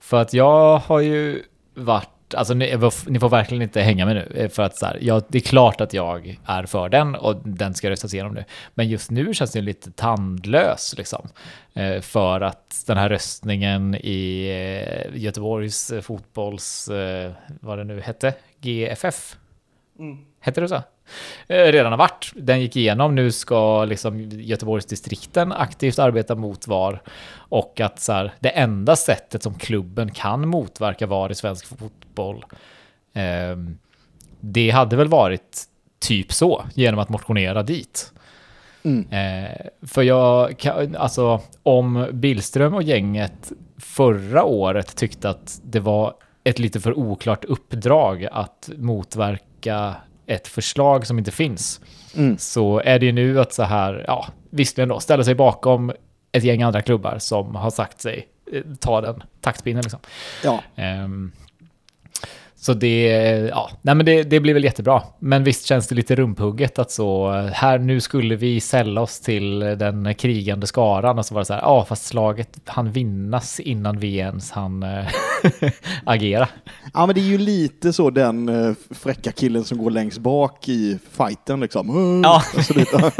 [0.00, 1.42] För att jag har ju
[1.74, 4.98] varit alltså ni, ni får verkligen inte hänga med nu, eh, för att så här,
[5.00, 8.44] ja, det är klart att jag är för den och den ska röstas igenom nu.
[8.74, 11.28] Men just nu känns det lite tandlös, liksom.
[11.74, 16.90] Eh, för att den här röstningen i eh, Göteborgs fotbolls,
[17.60, 19.36] vad det nu hette, GFF,
[19.98, 20.18] mm.
[20.40, 20.82] hette det så?
[21.48, 22.32] Redan har varit.
[22.34, 23.14] Den gick igenom.
[23.14, 27.02] Nu ska liksom Göteborgsdistrikten aktivt arbeta mot VAR
[27.34, 32.44] och att så här, det enda sättet som klubben kan motverka VAR i svensk fotboll
[33.14, 33.56] eh,
[34.40, 35.62] det hade väl varit
[35.98, 38.12] typ så genom att motionera dit.
[38.82, 39.08] Mm.
[39.10, 40.66] Eh, för jag,
[40.98, 47.44] alltså om Billström och gänget förra året tyckte att det var ett lite för oklart
[47.44, 49.96] uppdrag att motverka
[50.28, 51.80] ett förslag som inte finns.
[52.16, 52.38] Mm.
[52.38, 55.92] Så är det ju nu att så här, ja, visserligen då, ställa sig bakom
[56.32, 60.00] ett gäng andra klubbar som har sagt sig eh, ta den taktpinnen liksom.
[60.44, 60.62] Ja.
[60.76, 61.32] Um,
[62.60, 63.06] så det,
[63.50, 65.02] ja, nej men det, det blir väl jättebra.
[65.18, 69.58] Men visst känns det lite rumphugget att så här nu skulle vi sälla oss till
[69.58, 73.98] den krigande skaran och så var det så här, ja fast slaget han vinnas innan
[73.98, 75.06] vi ens han äh,
[76.04, 76.48] agera.
[76.94, 80.68] Ja men det är ju lite så den äh, fräcka killen som går längst bak
[80.68, 82.20] i fighten liksom.
[82.24, 82.42] Ja.
[82.56, 83.12] Alltså, lite,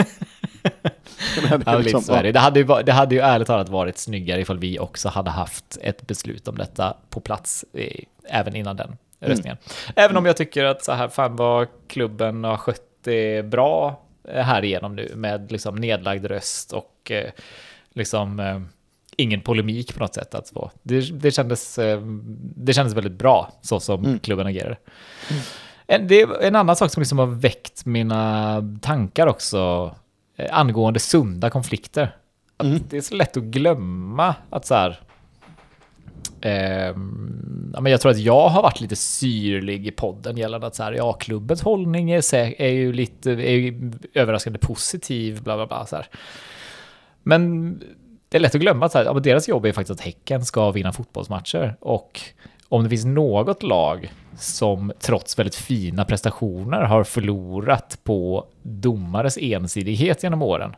[1.67, 2.39] ja, liksom, är det.
[2.39, 6.07] Hade ju, det hade ju ärligt talat varit snyggare ifall vi också hade haft ett
[6.07, 8.97] beslut om detta på plats eh, även innan den Mm.
[9.21, 9.59] Röstningen.
[9.65, 9.95] Mm.
[9.97, 14.65] Även om jag tycker att så här, fan vad klubben har skött det bra här
[14.65, 17.31] igenom nu med liksom nedlagd röst och eh,
[17.93, 18.61] liksom eh,
[19.17, 20.35] ingen polemik på något sätt.
[20.35, 20.71] Att få.
[20.83, 22.01] Det, det, kändes, eh,
[22.57, 24.19] det kändes väldigt bra så som mm.
[24.19, 24.77] klubben agerade.
[25.31, 25.43] Mm.
[25.87, 29.95] En, det är en annan sak som liksom har väckt mina tankar också
[30.37, 32.17] eh, angående sunda konflikter.
[32.63, 32.81] Mm.
[32.91, 35.01] Det är så lätt att glömma att så här,
[36.41, 36.97] Eh,
[37.81, 40.93] men jag tror att jag har varit lite syrlig i podden gällande att så här,
[40.93, 45.87] ja, klubbens hållning är, är ju lite är ju överraskande positiv, bla bla bla.
[45.87, 46.07] Så här.
[47.23, 47.73] Men
[48.29, 50.07] det är lätt att glömma att så här, ja, men deras jobb är faktiskt att
[50.07, 51.77] Häcken ska vinna fotbollsmatcher.
[51.81, 52.21] Och
[52.69, 60.23] om det finns något lag som trots väldigt fina prestationer har förlorat på domares ensidighet
[60.23, 60.75] genom åren,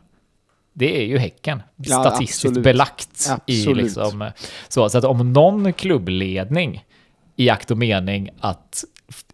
[0.73, 1.63] det är ju Häcken.
[1.75, 2.63] Ja, Statistiskt absolut.
[2.63, 3.27] belagt.
[3.29, 3.49] Absolut.
[3.49, 4.31] I liksom,
[4.67, 6.85] så, så att om någon klubbledning
[7.35, 8.83] i akt och mening att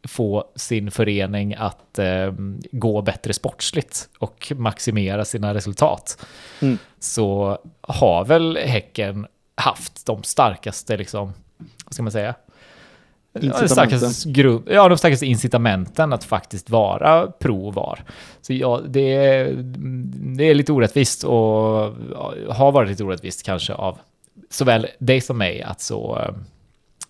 [0.04, 2.34] få sin förening att eh,
[2.72, 6.26] gå bättre sportsligt och maximera sina resultat
[6.62, 6.78] mm.
[7.00, 11.34] så har väl Häcken haft de starkaste, liksom,
[11.86, 12.36] vad ska man säga,
[13.42, 18.00] Ja, starkaste grund, ja, de starkaste incitamenten att faktiskt vara pro var.
[18.42, 19.54] Så ja, det, är,
[20.38, 21.34] det är lite orättvist och
[22.50, 23.98] har varit lite orättvist kanske av
[24.50, 26.32] såväl dig som mig att så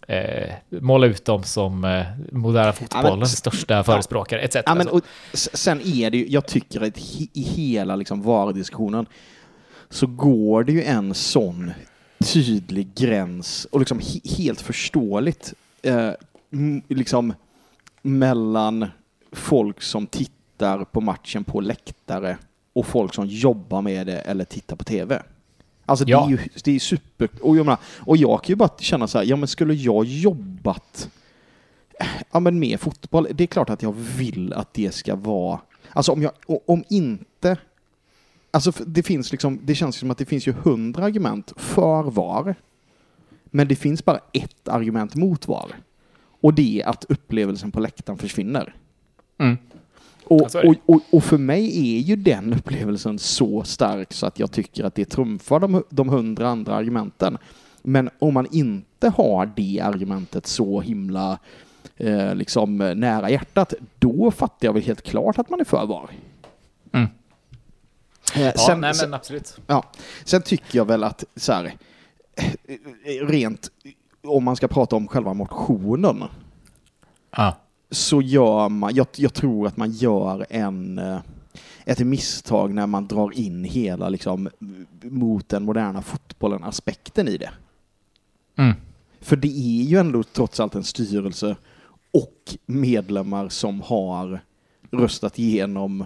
[0.08, 4.56] eh, måla ut dem som eh, moderna fotbollens ja, men, största förespråkare etc.
[4.66, 5.02] Ja, men, och,
[5.34, 6.98] sen är det ju, jag tycker att
[7.34, 9.06] i hela liksom, varudiskussionen
[9.90, 11.72] så går det ju en sån
[12.34, 14.02] tydlig gräns och liksom
[14.38, 16.12] helt förståeligt eh,
[16.88, 17.34] liksom
[18.02, 18.86] mellan
[19.32, 22.38] folk som tittar på matchen på läktare
[22.74, 25.24] och folk som jobbar med det eller tittar på tv.
[25.86, 26.20] Alltså ja.
[26.20, 27.30] det är ju det är super...
[27.42, 30.06] Och jag, menar, och jag kan ju bara känna så här, ja men skulle jag
[30.06, 31.10] jobbat
[32.32, 35.60] ja, men med fotboll, det är klart att jag vill att det ska vara...
[35.90, 36.32] Alltså om jag,
[36.66, 37.58] om inte...
[38.52, 42.56] Alltså det finns liksom, det känns som att det finns ju hundra argument för VAR.
[43.58, 45.76] Men det finns bara ett argument mot VAR.
[46.41, 48.76] Och det är att upplevelsen på läktaren försvinner.
[49.38, 49.58] Mm.
[50.24, 54.52] Och, och, och, och, för mig är ju den upplevelsen så stark så att jag
[54.52, 57.38] tycker att det trumfar de, de hundra andra argumenten.
[57.82, 61.39] Men om man inte har det argumentet så himla
[61.98, 66.10] eh, liksom nära hjärtat, då fattar jag väl helt klart att man är för VAR.
[66.91, 67.08] Mm.
[68.36, 69.58] Eh, ja, sen, nej, men absolut.
[69.67, 69.84] Ja,
[70.24, 71.72] sen tycker jag väl att så här, eh,
[73.21, 73.71] rent
[74.23, 76.23] om man ska prata om själva motionen,
[77.30, 77.52] ah.
[77.91, 81.19] så gör man, jag, jag, tror att man gör en, eh,
[81.86, 84.50] ett misstag när man drar in hela liksom,
[85.02, 87.52] mot den moderna fotbollen aspekten i det.
[88.56, 88.76] Mm.
[89.19, 91.56] För det är ju ändå trots allt en styrelse
[92.12, 94.39] och medlemmar som har
[94.91, 96.06] röstat igenom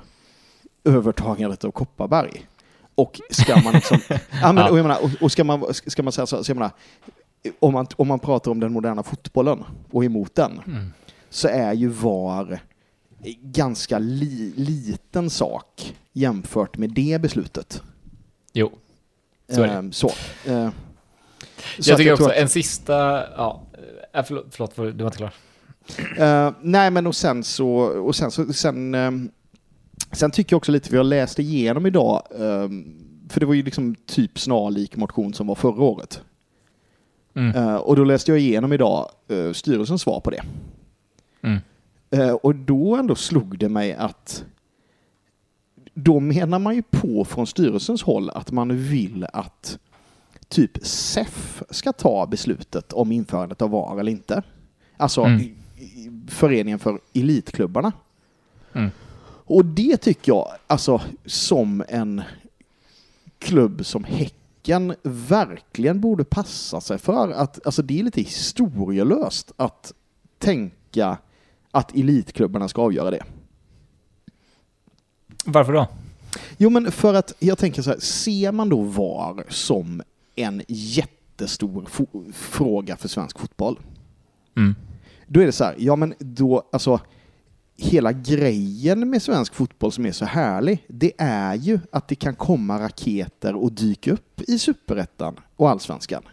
[0.84, 2.48] övertagandet av Kopparberg.
[2.96, 4.00] Och ska man liksom,
[4.42, 6.58] ja, men, och, jag menar, och, och ska man, ska man säga så, så jag
[6.58, 6.72] menar,
[7.60, 10.94] om man, om man pratar om den moderna fotbollen och emot den, mm.
[11.30, 12.60] så är ju VAR
[13.42, 17.84] ganska li, liten sak jämfört med det beslutet.
[18.54, 18.72] Jo,
[19.50, 19.74] så är det.
[19.74, 20.12] Ehm, så.
[20.48, 20.72] Ehm,
[21.80, 22.36] så jag tycker jag också, att...
[22.36, 22.94] en sista,
[23.38, 23.64] ja,
[24.14, 25.34] äh, förlåt, förlåt, du var inte klar.
[26.18, 29.32] Eh, nej, men och sen så, och sen så, sen, ehm,
[30.12, 32.96] sen tycker jag också lite, vi har läst igenom idag, ehm,
[33.30, 36.22] för det var ju liksom typ snarlik motion som var förra året.
[37.34, 37.56] Mm.
[37.56, 40.44] Eh, och då läste jag igenom idag uh, styrelsens svar på det.
[41.42, 41.60] Mm.
[42.10, 44.46] Eh, och då ändå slog det mig att
[45.94, 49.80] då menar man ju på från styrelsens håll att man vill att
[50.48, 54.44] typ SEF ska ta beslutet om införandet av VAR eller inte.
[54.98, 55.56] Alltså Mm.
[56.28, 57.92] föreningen för elitklubbarna.
[58.74, 58.92] Mm.
[59.52, 62.22] Och det tycker jag, alltså som en
[63.40, 67.32] klubb som Häcken verkligen borde passa sig för.
[67.32, 69.94] Att, alltså det är lite historielöst att
[70.38, 71.18] tänka
[71.72, 73.24] att elitklubbarna ska avgöra det.
[75.46, 75.88] Varför då?
[76.58, 80.02] Jo, men för att jag tänker så här, ser man då VAR som
[80.36, 81.88] en jättestor
[82.34, 83.80] fråga för svensk fotboll,
[84.56, 84.76] Mm.
[85.28, 87.00] då är det så här, ja men då, alltså
[87.78, 92.36] hela grejen med svensk fotboll som är så härlig, det är ju att det kan
[92.36, 96.24] komma raketer och dyka upp i superettan och allsvenskan.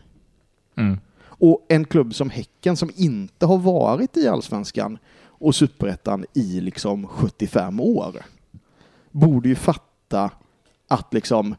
[0.77, 0.99] Mm.
[1.21, 7.07] Och en klubb som Häcken som inte har varit i allsvenskan och superettan i liksom
[7.07, 8.23] 75 år
[9.11, 10.31] borde ju fatta
[10.89, 11.55] att liksom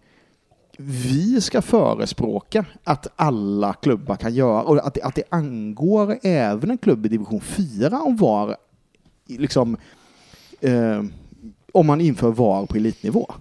[0.77, 6.71] vi ska förespråka att alla klubbar kan göra och att det, att det angår även
[6.71, 8.57] en klubb i division 4 om var
[9.37, 9.77] liksom
[10.61, 11.03] eh,
[11.73, 13.31] om man inför VAR på elitnivå.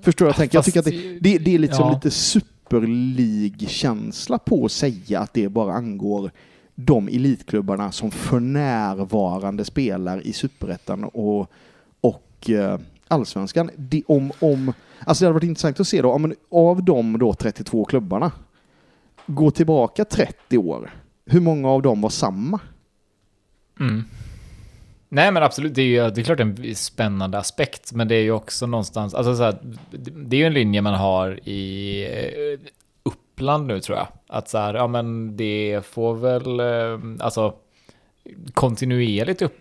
[0.00, 0.58] Förstår jag tänker?
[0.58, 1.92] Jag tycker att det, det, det är liksom Ja.
[1.94, 6.30] lite superlig-känsla på att säga att det bara angår
[6.74, 11.50] de elitklubbarna som för närvarande spelar i superettan och,
[12.00, 13.70] och eh, allsvenskan.
[13.76, 14.72] Det, om, om,
[15.04, 18.32] alltså det hade varit intressant att se då, om, av de då 32 klubbarna,
[19.26, 20.90] gå tillbaka 30 år,
[21.26, 22.60] hur många av dem var samma?
[23.80, 24.04] Mm.
[25.12, 28.22] Nej men absolut, det är ju det är klart en spännande aspekt, men det är
[28.22, 29.56] ju också någonstans, alltså så här,
[30.28, 32.70] det är ju en linje man har i eh,
[33.02, 34.08] Uppland nu tror jag.
[34.26, 37.54] Att så här, ja men det får väl, eh, alltså
[38.54, 39.58] kontinuerligt upp,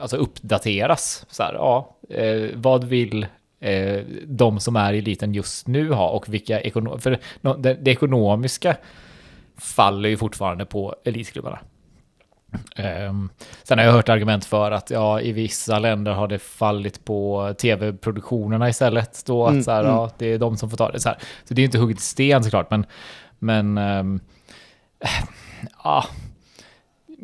[0.00, 1.26] alltså uppdateras.
[1.30, 3.26] Så här, ja, eh, vad vill
[3.60, 7.18] eh, de som är i eliten just nu ha och vilka ekonomiska, för
[7.58, 8.76] det, det ekonomiska
[9.56, 11.58] faller ju fortfarande på elitklubbarna.
[13.08, 13.30] Um,
[13.62, 17.54] sen har jag hört argument för att ja, i vissa länder har det fallit på
[17.58, 19.22] tv-produktionerna istället.
[19.26, 19.92] Då Mm, att så här, mm.
[19.92, 21.00] ja, det är de som får ta det.
[21.00, 21.18] Så, här.
[21.44, 22.86] så det är inte hugget i sten såklart, men,
[23.38, 24.20] men ehm,
[25.84, 26.04] ja,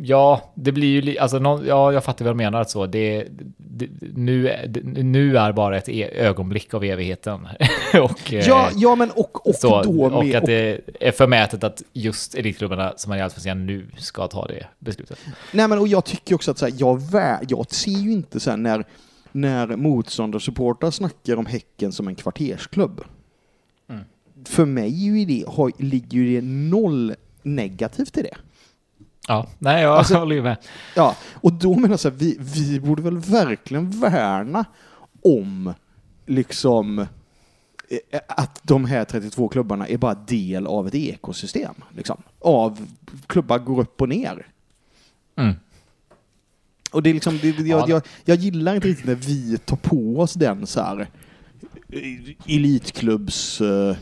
[0.03, 2.61] ja, det blir ju, alltså, någon, ja, jag fattar vad jag menar.
[2.61, 7.49] Att så, det, det, nu, det, nu är bara ett e- ögonblick av evigheten.
[8.03, 10.37] och, eh, Ja, ja men och, och så, då och med...
[10.37, 14.67] att det är förmätet att just elitklubbarna som är i Allsvenskan nu ska ta det
[14.79, 15.19] beslutet.
[15.53, 17.01] Nej men och jag tycker också att så här, jag,
[17.49, 18.85] jag ser ju inte så här när,
[19.33, 23.05] när motståndarsupportrar snackar om Häcken som en kvartersklubb.
[23.89, 24.03] Mm.
[24.45, 28.37] För mig ju det, har, ligger ju det noll negativt i det.
[29.29, 30.57] Ja, nej, jag Alltså- håller ju med.
[30.97, 34.65] Ja, och då menar jag så här, vi, vi borde väl verkligen värna
[35.23, 35.75] om
[36.27, 41.75] liksom eh, att de här 32 klubbarna är bara del av ett ekosystem.
[41.97, 42.23] Liksom.
[42.39, 42.87] Av
[43.27, 44.47] klubbar går upp och ner.
[45.37, 45.55] Mm.
[46.91, 47.85] Och det är liksom, det, jag, Ja.
[47.89, 51.01] jag, jag gillar inte riktigt när vi tar på oss den så här
[51.89, 53.97] eh, elitklubbs eh,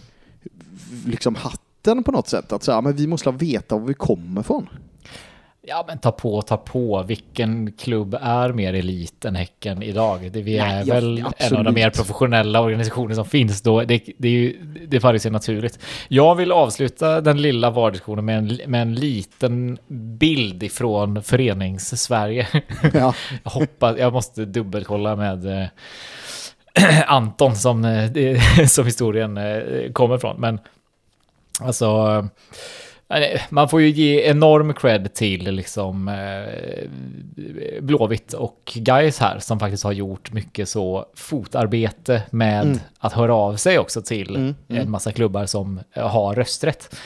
[1.07, 2.53] liksom hatten på något sätt.
[2.53, 4.69] Att så här, men vi måste veta var vi kommer ifrån.
[5.69, 7.03] Ja, men ta på, ta på.
[7.03, 10.33] Vilken klubb är mer elit än Häcken idag?
[10.33, 11.65] Det, vi Nej, är ja, väl en av absolut.
[11.65, 13.81] de mer professionella organisationer som finns då.
[13.81, 14.57] Det, det, är ju,
[14.89, 15.79] det faller sig naturligt.
[16.09, 19.79] Jag vill avsluta den lilla vardagssessionen med en, med en liten
[20.19, 22.49] bild ifrån förenings-Sverige.
[22.93, 23.15] Ja.
[23.43, 25.69] Jag hoppas, jag måste dubbelkolla med eh,
[27.07, 30.41] Anton som, eh, som historien eh, kommer från.
[30.41, 30.61] Men
[31.61, 32.29] alltså,
[33.49, 36.91] man får ju ge enorm cred till liksom eh,
[37.81, 42.79] Blåvitt och Guys här som faktiskt har gjort mycket så fotarbete med Mm.
[42.99, 44.83] att höra av sig också till Mm, mm.
[44.83, 46.97] en massa klubbar som eh, har rösträtt.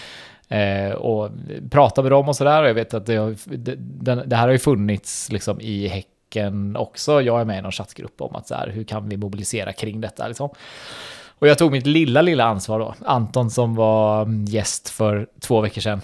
[0.49, 1.31] Eh, och
[1.71, 2.65] prata med dem och sådär.
[2.65, 7.21] Jag vet att det, har, det, det här har ju funnits liksom i Häcken också.
[7.23, 10.01] Jag är med i någon chattgrupp om att så här, hur kan vi mobilisera kring
[10.01, 10.49] detta liksom.
[11.43, 12.95] Och jag tog mitt lilla, lilla ansvar då.
[13.05, 16.01] Anton som var mm, gäst för två veckor sedan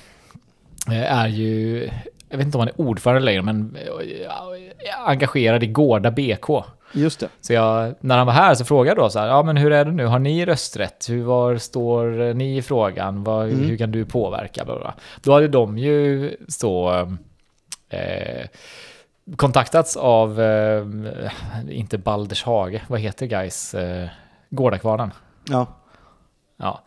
[0.89, 1.83] eh, är ju,
[2.29, 6.65] jag vet inte om han är ordförande längre, men eh, engagerad i Gårda BK.
[6.93, 7.29] Just det.
[7.41, 9.73] Så jag, när han var här så frågade jag då så här, ja men hur
[9.73, 11.07] är det nu, har ni rösträtt?
[11.09, 13.25] Hur var står ni i frågan?
[13.25, 13.65] Vad, Mm.
[13.69, 14.65] Hur kan du påverka?
[14.65, 14.95] Bla, bla, bla.
[15.23, 16.91] Då hade de ju så
[17.89, 18.47] eh,
[19.37, 20.87] kontaktats av, eh,
[21.71, 23.75] inte Baldershage, vad heter guys?
[23.75, 24.09] Eh,
[24.51, 25.11] Gårdakvarnen.
[25.49, 25.67] Ja.
[26.57, 26.85] Ja.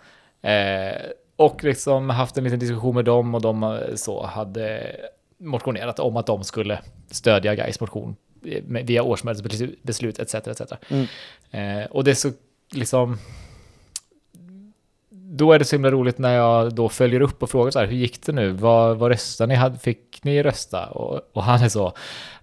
[0.49, 1.01] Eh,
[1.35, 4.95] och liksom haft en liten diskussion med dem och de eh, så hade
[5.37, 6.79] motionerat om att de skulle
[7.11, 10.35] stödja Gais motion eh, via årsmötesbeslut etc.
[10.35, 10.61] etc.
[10.89, 11.07] Mm.
[11.51, 12.31] Eh, och det är så
[12.71, 13.17] liksom...
[15.33, 17.85] Då är det så himla roligt när jag då följer upp och frågar så här,
[17.85, 18.51] hur gick det nu?
[18.51, 19.77] Vad, vad röstade ni?
[19.77, 20.85] Fick ni rösta?
[20.85, 21.93] Och, och han är så,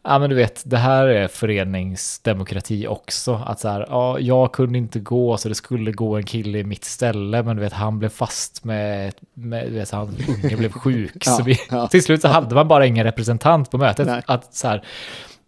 [0.03, 3.43] ja men du vet, det här är föreningsdemokrati också.
[3.47, 6.64] Att så här, ja, jag kunde inte gå så det skulle gå en kille i
[6.64, 10.72] mitt ställe, men du vet, han blev fast med, med du vet, han unge blev
[10.72, 11.12] sjuk.
[11.26, 11.89] Ja, så vi, ja.
[11.89, 14.07] till slut så hade man bara ingen representant på mötet.
[14.07, 14.22] Nej.
[14.26, 14.84] Att så här,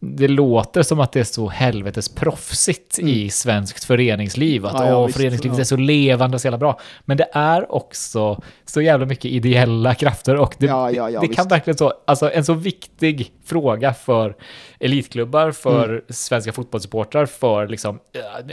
[0.02, 4.66] det låter som att det är så helvetes proffsigt i svenskt föreningsliv.
[4.66, 4.86] Att Mm.
[4.86, 5.60] Ja, ja, åh, visst, föreningslivet ja.
[5.62, 6.80] är så levande och så jävla bra.
[7.04, 11.48] Men det är också så jävla mycket ideella krafter och det, Ja, ja, det kan
[11.48, 14.34] verkligen så, alltså en så viktig fråga för
[14.80, 16.02] elitklubbar, för Mm.
[16.08, 17.98] svenska fotbollssupportrar, för liksom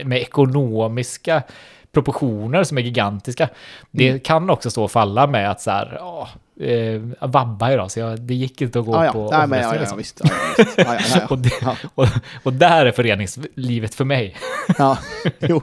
[0.04, 1.42] med ekonomiska
[1.92, 3.48] proportioner som är gigantiska.
[3.90, 4.20] Det Mm.
[4.20, 6.28] kan också stå och falla med att så här, ja,
[6.60, 9.12] eh, vabba idag, så jag, det gick inte att gå Ah, ja.
[9.12, 9.98] på Nej, men, ja, liksom.
[9.98, 10.20] visst.
[10.24, 10.78] Ja, ja, visst.
[10.78, 11.50] Ja, ja, ja, och, det,
[11.94, 12.06] och,
[12.42, 14.36] och där är föreningslivet för mig.
[14.78, 14.98] Ja,
[15.40, 15.62] jo,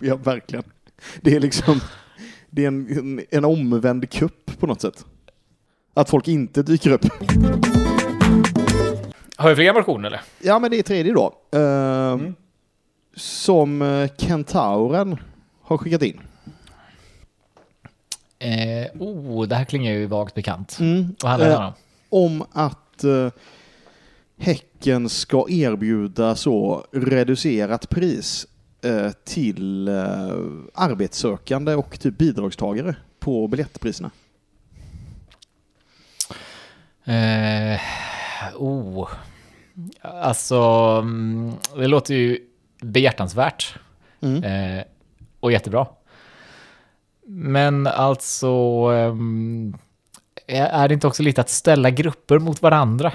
[0.00, 0.64] ja, verkligen.
[1.20, 1.80] Det är liksom,
[2.50, 5.04] det är en, en, en omvänd kupp på något sätt.
[5.94, 7.04] Att folk inte dyker upp.
[9.36, 10.20] Har vi fler motioner eller?
[10.42, 11.34] Ja, men det är tredje då.
[11.58, 12.18] Eh,
[13.16, 15.16] Som eh, Kentauren
[15.62, 16.20] har skickat in.
[18.44, 20.76] Eh, oh, det här klingar ju vagt bekant.
[20.80, 21.14] Mm.
[21.22, 21.72] Vad handlar det Eh,
[22.10, 22.40] om?
[22.40, 23.30] om att eh,
[24.38, 28.46] Häcken ska erbjuda så reducerat pris
[28.84, 29.94] eh, till eh,
[30.74, 34.10] arbetssökande och typ bidragstagare på biljettpriserna.
[37.04, 37.80] Eh,
[38.56, 39.08] oh.
[40.00, 40.58] Alltså,
[41.02, 42.38] mm, det låter ju
[42.80, 43.74] behjärtansvärt.
[44.20, 44.44] Mm.
[44.44, 44.84] Eh,
[45.40, 45.86] och jättebra.
[47.26, 48.48] Men alltså,
[48.92, 49.76] ehm,
[50.46, 53.12] är det inte också lite att ställa grupper mot varandra?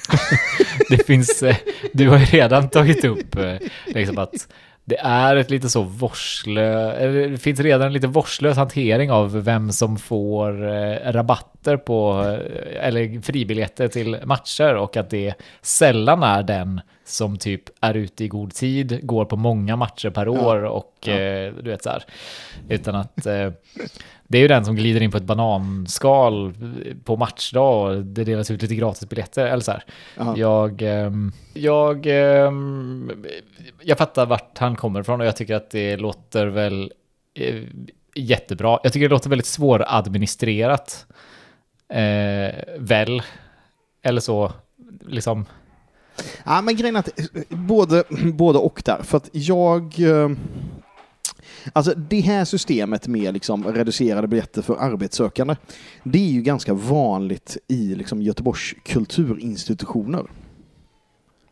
[0.88, 1.56] det finns, eh,
[1.92, 3.54] du har ju redan tagit upp eh,
[3.86, 4.48] liksom att
[4.84, 9.72] det är ett lite så vårdslö, det finns redan en lite vårdslös hantering av vem
[9.72, 16.42] som får eh, rabatter på, eh, eller fribiljetter till matcher och att det sällan är
[16.42, 20.92] den som typ är ute i god tid, går på många matcher per år och
[21.04, 21.12] Ja.
[21.12, 22.04] eh, du vet så här.
[22.68, 23.50] Utan att eh,
[24.32, 26.54] det är ju den som glider in på ett bananskal
[27.04, 29.72] på matchdag och det delas ut lite gratisbiljetter eller så.
[30.36, 33.12] Jag, ehm, jag, ehm,
[33.82, 36.92] jag fattar vart han kommer ifrån och jag tycker att det låter väl
[37.34, 37.62] eh,
[38.14, 38.78] jättebra.
[38.82, 41.06] Jag tycker det låter väldigt svåradministrerat.
[41.88, 43.22] Eh, väl,
[44.02, 44.52] eller så,
[45.06, 45.46] liksom.
[46.44, 49.02] Ja, men grejen är att eh, både, både och där.
[49.02, 49.94] För att jag...
[51.72, 55.56] Alltså det här systemet med liksom reducerade biljetter för arbetssökande,
[56.02, 60.26] det är ju ganska vanligt i liksom Göteborgs kulturinstitutioner.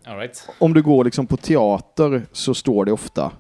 [0.05, 0.49] All right.
[0.59, 3.33] Om du går liksom på teater så står det ofta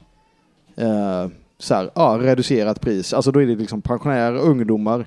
[0.76, 3.12] eh, så här, ja, reducerat pris.
[3.12, 5.06] Alltså då är det liksom pensionärer, ungdomar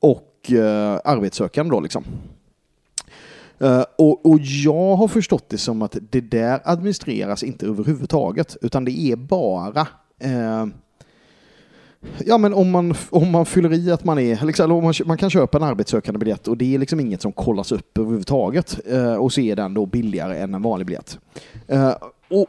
[0.00, 2.04] och eh, arbetssökande då liksom.
[3.58, 8.84] Eh, och, och jag har förstått det som att det där administreras inte överhuvudtaget, utan
[8.84, 9.86] det är bara
[10.18, 10.66] eh,
[12.24, 15.16] Ja men om man, om man fyller i att man är, liksom, om man, man
[15.16, 19.14] kan köpa en arbetssökande biljett och det är liksom inget som kollas upp överhuvudtaget eh,
[19.14, 21.18] och så är den då billigare än en vanlig biljett.
[21.66, 21.94] Eh,
[22.30, 22.46] och,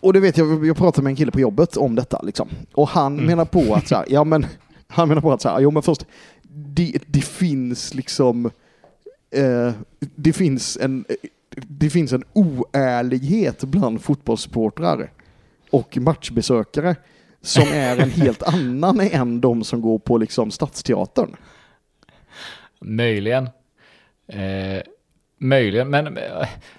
[0.00, 2.48] och det vet jag, jag pratade med en kille på jobbet om detta liksom.
[2.74, 4.46] Och han menar på att så här, ja men,
[4.88, 6.06] han menar på att så här, jo men först,
[6.48, 8.50] det, det finns liksom,
[9.34, 11.04] eh, det finns en,
[11.56, 15.10] det finns en oärlighet bland fotbollssupportrar
[15.70, 16.96] och matchbesökare
[17.40, 21.36] som är en helt annan än de som går på liksom Stadsteatern.
[22.80, 23.44] Möjligen.
[24.28, 24.82] Eh,
[25.38, 26.18] möjligen, men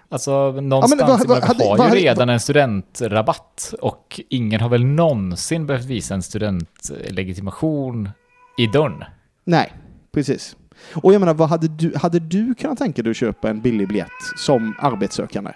[0.09, 4.61] alltså någonstans vad- i vad- vi hade- har vad ju redan en studentrabatt och ingen
[4.61, 8.09] har väl någonsin behövt visa en studentlegitimation
[8.57, 9.03] i dörren.
[9.43, 9.73] Nej,
[10.11, 10.55] precis.
[10.93, 13.87] Och jag menar, vad hade du, hade du kunnat tänka dig att köpa en billig
[13.87, 15.51] biljett som arbetssökande?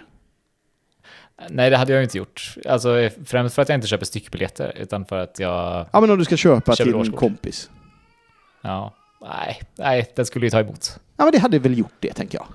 [1.50, 2.54] Nej, det hade jag inte gjort.
[2.68, 6.10] Alltså eh, främst för att jag inte köper styckbiljetter, utan för att jag, Ja, men
[6.10, 7.70] om du ska köpa till en kompis.
[8.62, 10.98] ja, nej, nej, den skulle ju ta emot.
[11.16, 12.46] Ja, men det hade väl gjort det, tänker jag.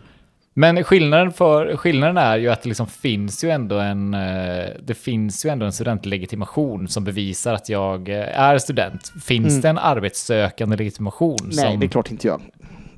[0.58, 4.94] Men skillnaden, för, skillnaden är ju att det liksom finns ju ändå en, eh, det
[4.94, 9.14] finns ju ändå en studentlegitimation som bevisar att jag eh, är student.
[9.24, 9.62] Finns Mm.
[9.62, 11.38] det en arbetssökande legitimation?
[11.44, 12.42] Nej, som, det är klart inte jag.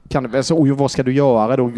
[0.10, 1.72] Kan, alltså, oj, vad ska du göra då?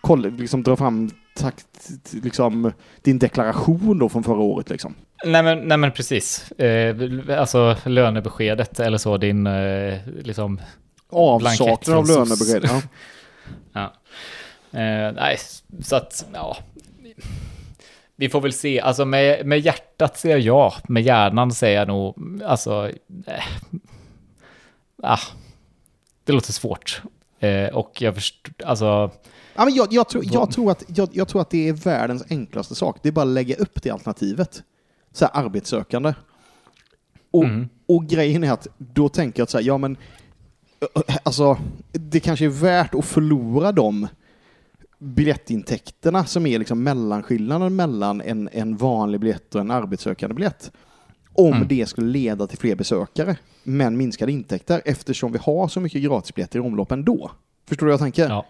[0.00, 1.90] Kolla, liksom dra fram takt,
[2.22, 2.72] liksom,
[3.02, 4.94] din deklaration då från förra året liksom.
[5.24, 6.52] Nej men, nej men precis.
[6.52, 6.96] Eh,
[7.38, 10.60] alltså lönebeskedet eller så, din eh, liksom...
[11.10, 12.64] Avsaknad av lönebesked.
[12.64, 12.82] Ja.
[13.72, 13.92] Ja.
[14.74, 15.38] Eh, nej,
[15.82, 16.56] så att ja.
[18.16, 18.80] Vi får väl se.
[18.80, 20.74] Alltså med, med hjärtat säger jag ja.
[20.88, 22.90] Med hjärnan säger jag nog, alltså...
[23.26, 23.44] Eh,
[25.02, 25.18] ah,
[26.24, 27.02] det låter svårt.
[27.40, 29.10] Eh, och jag förstår, alltså...
[29.54, 32.24] Ja, men jag, jag, tror, jag, tror att, jag, jag tror att det är världens
[32.30, 32.98] enklaste sak.
[33.02, 34.62] Det är bara att lägga upp det alternativet.
[35.12, 36.14] Så här arbetssökande.
[37.30, 37.68] Och, Mm.
[37.86, 39.96] och grejen är att då tänker jag att så här, ja men
[41.22, 41.58] alltså
[41.92, 44.08] det kanske är värt att förlora de
[45.04, 50.70] biljettintäkterna som är liksom mellanskillnaden mellan en, en vanlig biljett och en arbetssökande biljett.
[51.36, 51.68] Om Mm.
[51.68, 56.58] det skulle leda till fler besökare, men minskade intäkter eftersom vi har så mycket gratisbiljetter
[56.58, 57.30] i omlopp ändå.
[57.68, 58.28] Förstår du vad jag tänker?
[58.28, 58.46] Ja.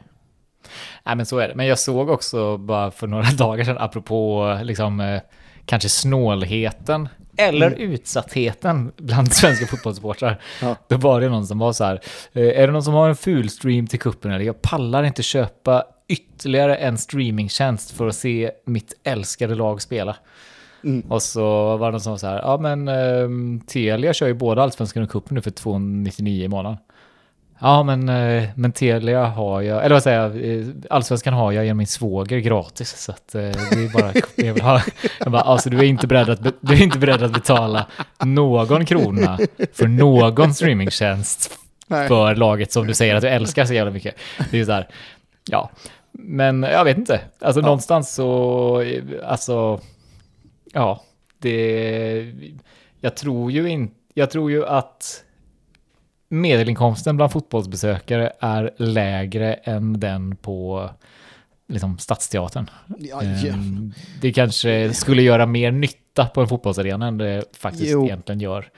[1.04, 1.54] Nej men så är det.
[1.54, 5.20] Men jag såg också bara för några dagar sedan, apropå liksom eh,
[5.66, 10.40] kanske snålheten eller utsattheten bland svenska fotbollssupportrar.
[10.62, 10.76] Ja.
[10.88, 12.00] Då var det någon som var så här,
[12.32, 15.22] eh, är det någon som har en full stream till kuppen eller jag pallar inte
[15.22, 20.16] köpa ytterligare en streamingtjänst för att se mitt älskade lag spela.
[20.84, 21.00] Mm.
[21.08, 24.34] Och så var det någon som var så här, ja men um, Telia kör ju
[24.34, 26.78] både Allsvenskan och cupen nu för 299 i månaden.
[27.58, 31.64] Ja, men, eh, men Telia har jag, eller vad säger jag, eh, Allsvenskan har jag
[31.64, 32.96] genom min svåger gratis.
[32.96, 34.12] Så att eh, det är bara
[34.46, 34.82] jag vill ha.
[35.18, 37.86] Jag bara, alltså du är inte beredd att, du är inte beredd att betala
[38.24, 39.38] någon krona
[39.72, 42.08] för någon streamingtjänst Nej.
[42.08, 44.14] för laget som du säger att du älskar så jävla mycket.
[44.50, 44.88] Det är så här,
[45.50, 45.70] ja.
[46.26, 47.64] Men jag vet inte, alltså Ja.
[47.66, 48.84] någonstans så,
[49.24, 49.80] alltså,
[50.72, 51.02] ja,
[51.38, 52.32] det,
[53.00, 55.24] jag tror ju inte, jag tror ju att
[56.28, 60.90] medelinkomsten bland fotbollsbesökare är lägre än den på
[61.68, 62.70] liksom, Stadsteatern.
[62.98, 63.22] Ja.
[63.22, 68.04] Ehm, Det kanske skulle göra mer nytta på en fotbollsarena än det faktiskt Jo.
[68.04, 68.68] egentligen gör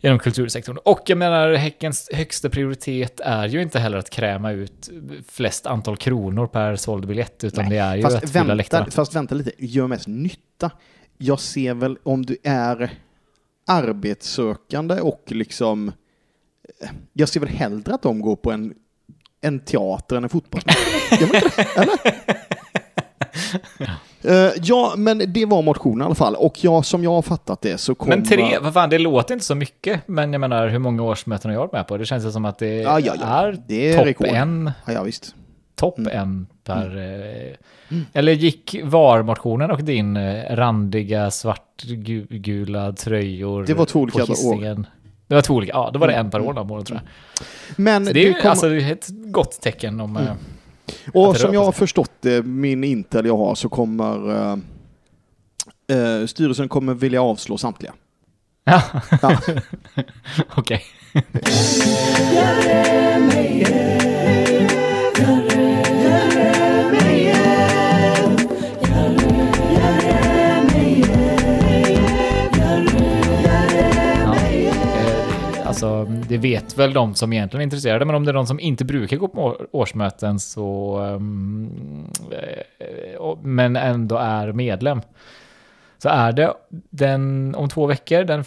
[0.00, 0.78] inom kultursektorn.
[0.84, 4.90] Och jag menar, Häckens högsta prioritet är ju inte heller att kräma ut
[5.28, 8.84] flest antal kronor per såld biljett, utan det är ju att Fast fylla läktaren.
[8.84, 10.70] vänta, fast vänta lite, gör mest nytta.
[11.18, 12.90] Jag ser väl om du är
[13.66, 15.92] arbetssökande och liksom...
[17.12, 18.74] Jag ser väl hellre att de går på en,
[19.40, 20.76] en teater än en fotbollsmatch.
[21.76, 22.00] Eller?
[24.22, 26.34] Eh, ja, men det var motionen i alla fall.
[26.34, 28.16] Och jag, som jag har fattat det så kommer...
[28.16, 31.48] Men tre, vad fan, det låter inte så mycket, men jag menar hur många årsmöten
[31.50, 31.96] har jag varit med på?
[31.96, 33.26] Det känns som att det Ja, ja, ja.
[33.26, 34.26] är, Det är topp rekord.
[34.26, 35.34] en, Ja, ja, visst.
[35.76, 36.12] topp Mm.
[36.18, 36.96] en per...
[36.96, 44.84] eh, Eller gick VAR-motionen och din eh, randiga svartgula tröjor Det var två olika år.
[45.26, 46.26] Det var två olika, ja, då var det Mm.
[46.26, 47.46] en per år de målen tror jag.
[47.76, 50.16] Men Så det är ju kommer- alltså ett gott tecken om...
[50.16, 50.22] eh,
[51.14, 54.56] Och som jag har förstått det, min intel jag har, så kommer eh,
[55.96, 57.92] eh, styrelsen kommer vilja avslå samtliga.
[58.64, 58.82] Ja,
[59.22, 59.40] Ja.
[60.56, 60.82] okej.
[75.82, 78.60] Alltså, det vet väl de som egentligen är intresserade, men om det är de som
[78.60, 80.98] inte brukar gå på årsmöten så...
[80.98, 85.00] ehm, eh, men ändå är medlem.
[85.98, 86.54] Så är det
[86.90, 88.40] den om två veckor, den...
[88.40, 88.46] Eh,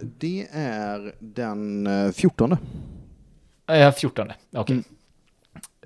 [0.00, 2.56] det är den eh, 14.
[3.70, 4.74] Eh, 14, okej.
[4.74, 4.84] Mm.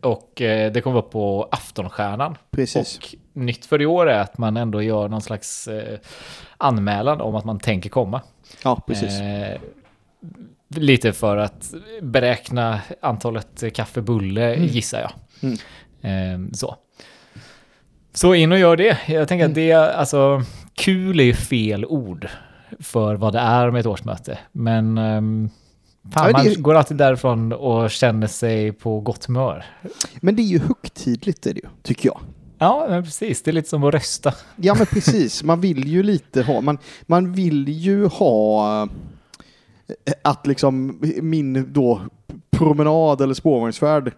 [0.02, 2.36] Och det kommer vara på Aftonstjärnan.
[2.50, 2.98] Precis.
[2.98, 5.98] Och nytt för i år är att man ändå gör någon slags eh,
[6.56, 8.20] anmälan om att man tänker komma.
[8.64, 9.20] Ja, precis.
[9.20, 9.60] Eh,
[10.76, 14.66] lite för att beräkna antalet kaffebulle Mm.
[14.68, 15.12] gissar jag.
[15.42, 15.56] Mm.
[16.46, 16.76] Eh, så.
[18.12, 18.98] Så in och gör det.
[19.06, 20.42] Jag tänker att det är alltså
[20.74, 22.28] kul är ju fel ord
[22.80, 24.38] för vad det är med ett årsmöte.
[24.52, 25.50] Men ehm,
[26.12, 29.64] fan, Ja, man går alltid därifrån och känner sig på gott humör.
[30.20, 32.20] Men det är ju högtidligt är det ju, tycker jag.
[32.58, 33.42] Ja, men precis.
[33.42, 34.34] Det är lite som att rösta.
[34.56, 35.42] Ja, men precis.
[35.42, 42.00] Man vill ju lite ha, man, man vill ju ha eh, att liksom min då
[42.50, 44.12] promenad eller spårvagnsfärd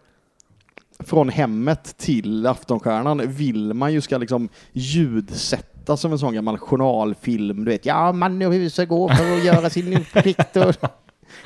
[0.98, 7.64] från hemmet till Aftonstjärnan vill man ju ska liksom ljudsätta som en sån gammal journalfilm.
[7.64, 10.74] Du vet, ja, man och huset går för att göra sin plikt och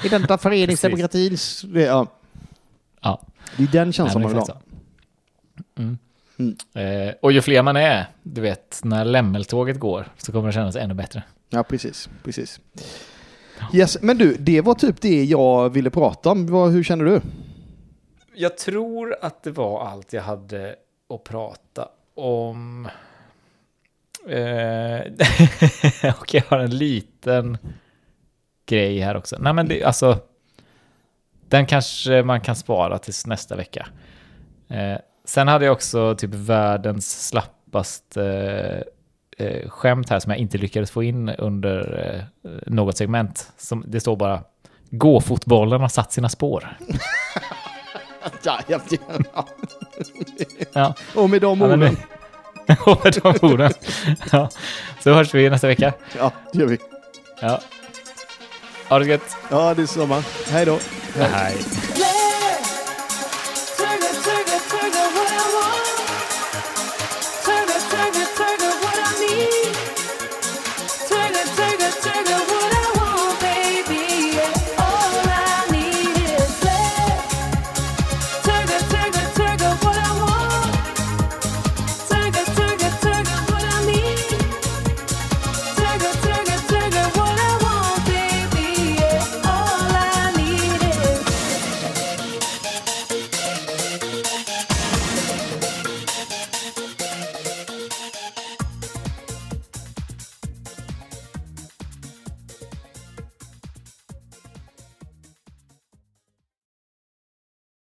[0.05, 1.65] i den där föreningsdemokratins...
[1.75, 2.07] Ja,
[3.01, 3.21] Ja.
[3.57, 4.61] det är den känslan men man vill ha.
[5.79, 5.99] Mm.
[6.75, 7.09] Mm.
[7.09, 10.77] Eh, och ju fler man är, du vet, när lämmeltåget går så kommer det kännas
[10.77, 11.23] ännu bättre.
[11.51, 12.09] Ja, precis.
[12.25, 12.61] precis.
[13.73, 16.53] Yes, men du, det var typ det jag ville prata om.
[16.73, 17.21] Hur känner du?
[18.35, 20.77] Jag tror att det var allt jag hade
[21.15, 22.89] att prata om.
[24.29, 25.01] Eh,
[26.21, 27.59] och jag har en liten
[28.67, 29.37] grej här också.
[29.41, 30.19] Nej, men det, alltså.
[31.49, 33.87] Den kanske man kan spara tills nästa vecka.
[34.69, 38.25] Eh, sen hade jag också typ världens slappaste
[39.39, 42.05] eh, skämt här som jag inte lyckades få in under
[42.45, 43.53] eh, något segment.
[43.59, 44.43] Som, det står bara
[44.91, 46.77] Gå-fotbollen har satt sina spår.
[48.43, 48.81] Ja, ja,
[49.35, 49.47] ja.
[50.73, 50.95] Ja.
[51.15, 51.81] Och med de men orden.
[51.81, 53.73] nu- Och med de orden.
[54.33, 54.49] Ja.
[55.01, 55.93] Så hörs vi nästa vecka.
[56.19, 56.79] Ja, det gör vi.
[57.41, 57.61] Ja.
[58.89, 59.37] Ha det gött.
[59.51, 60.23] Ja, det är samma.
[60.51, 60.79] Hej då.
[61.17, 61.57] Hej.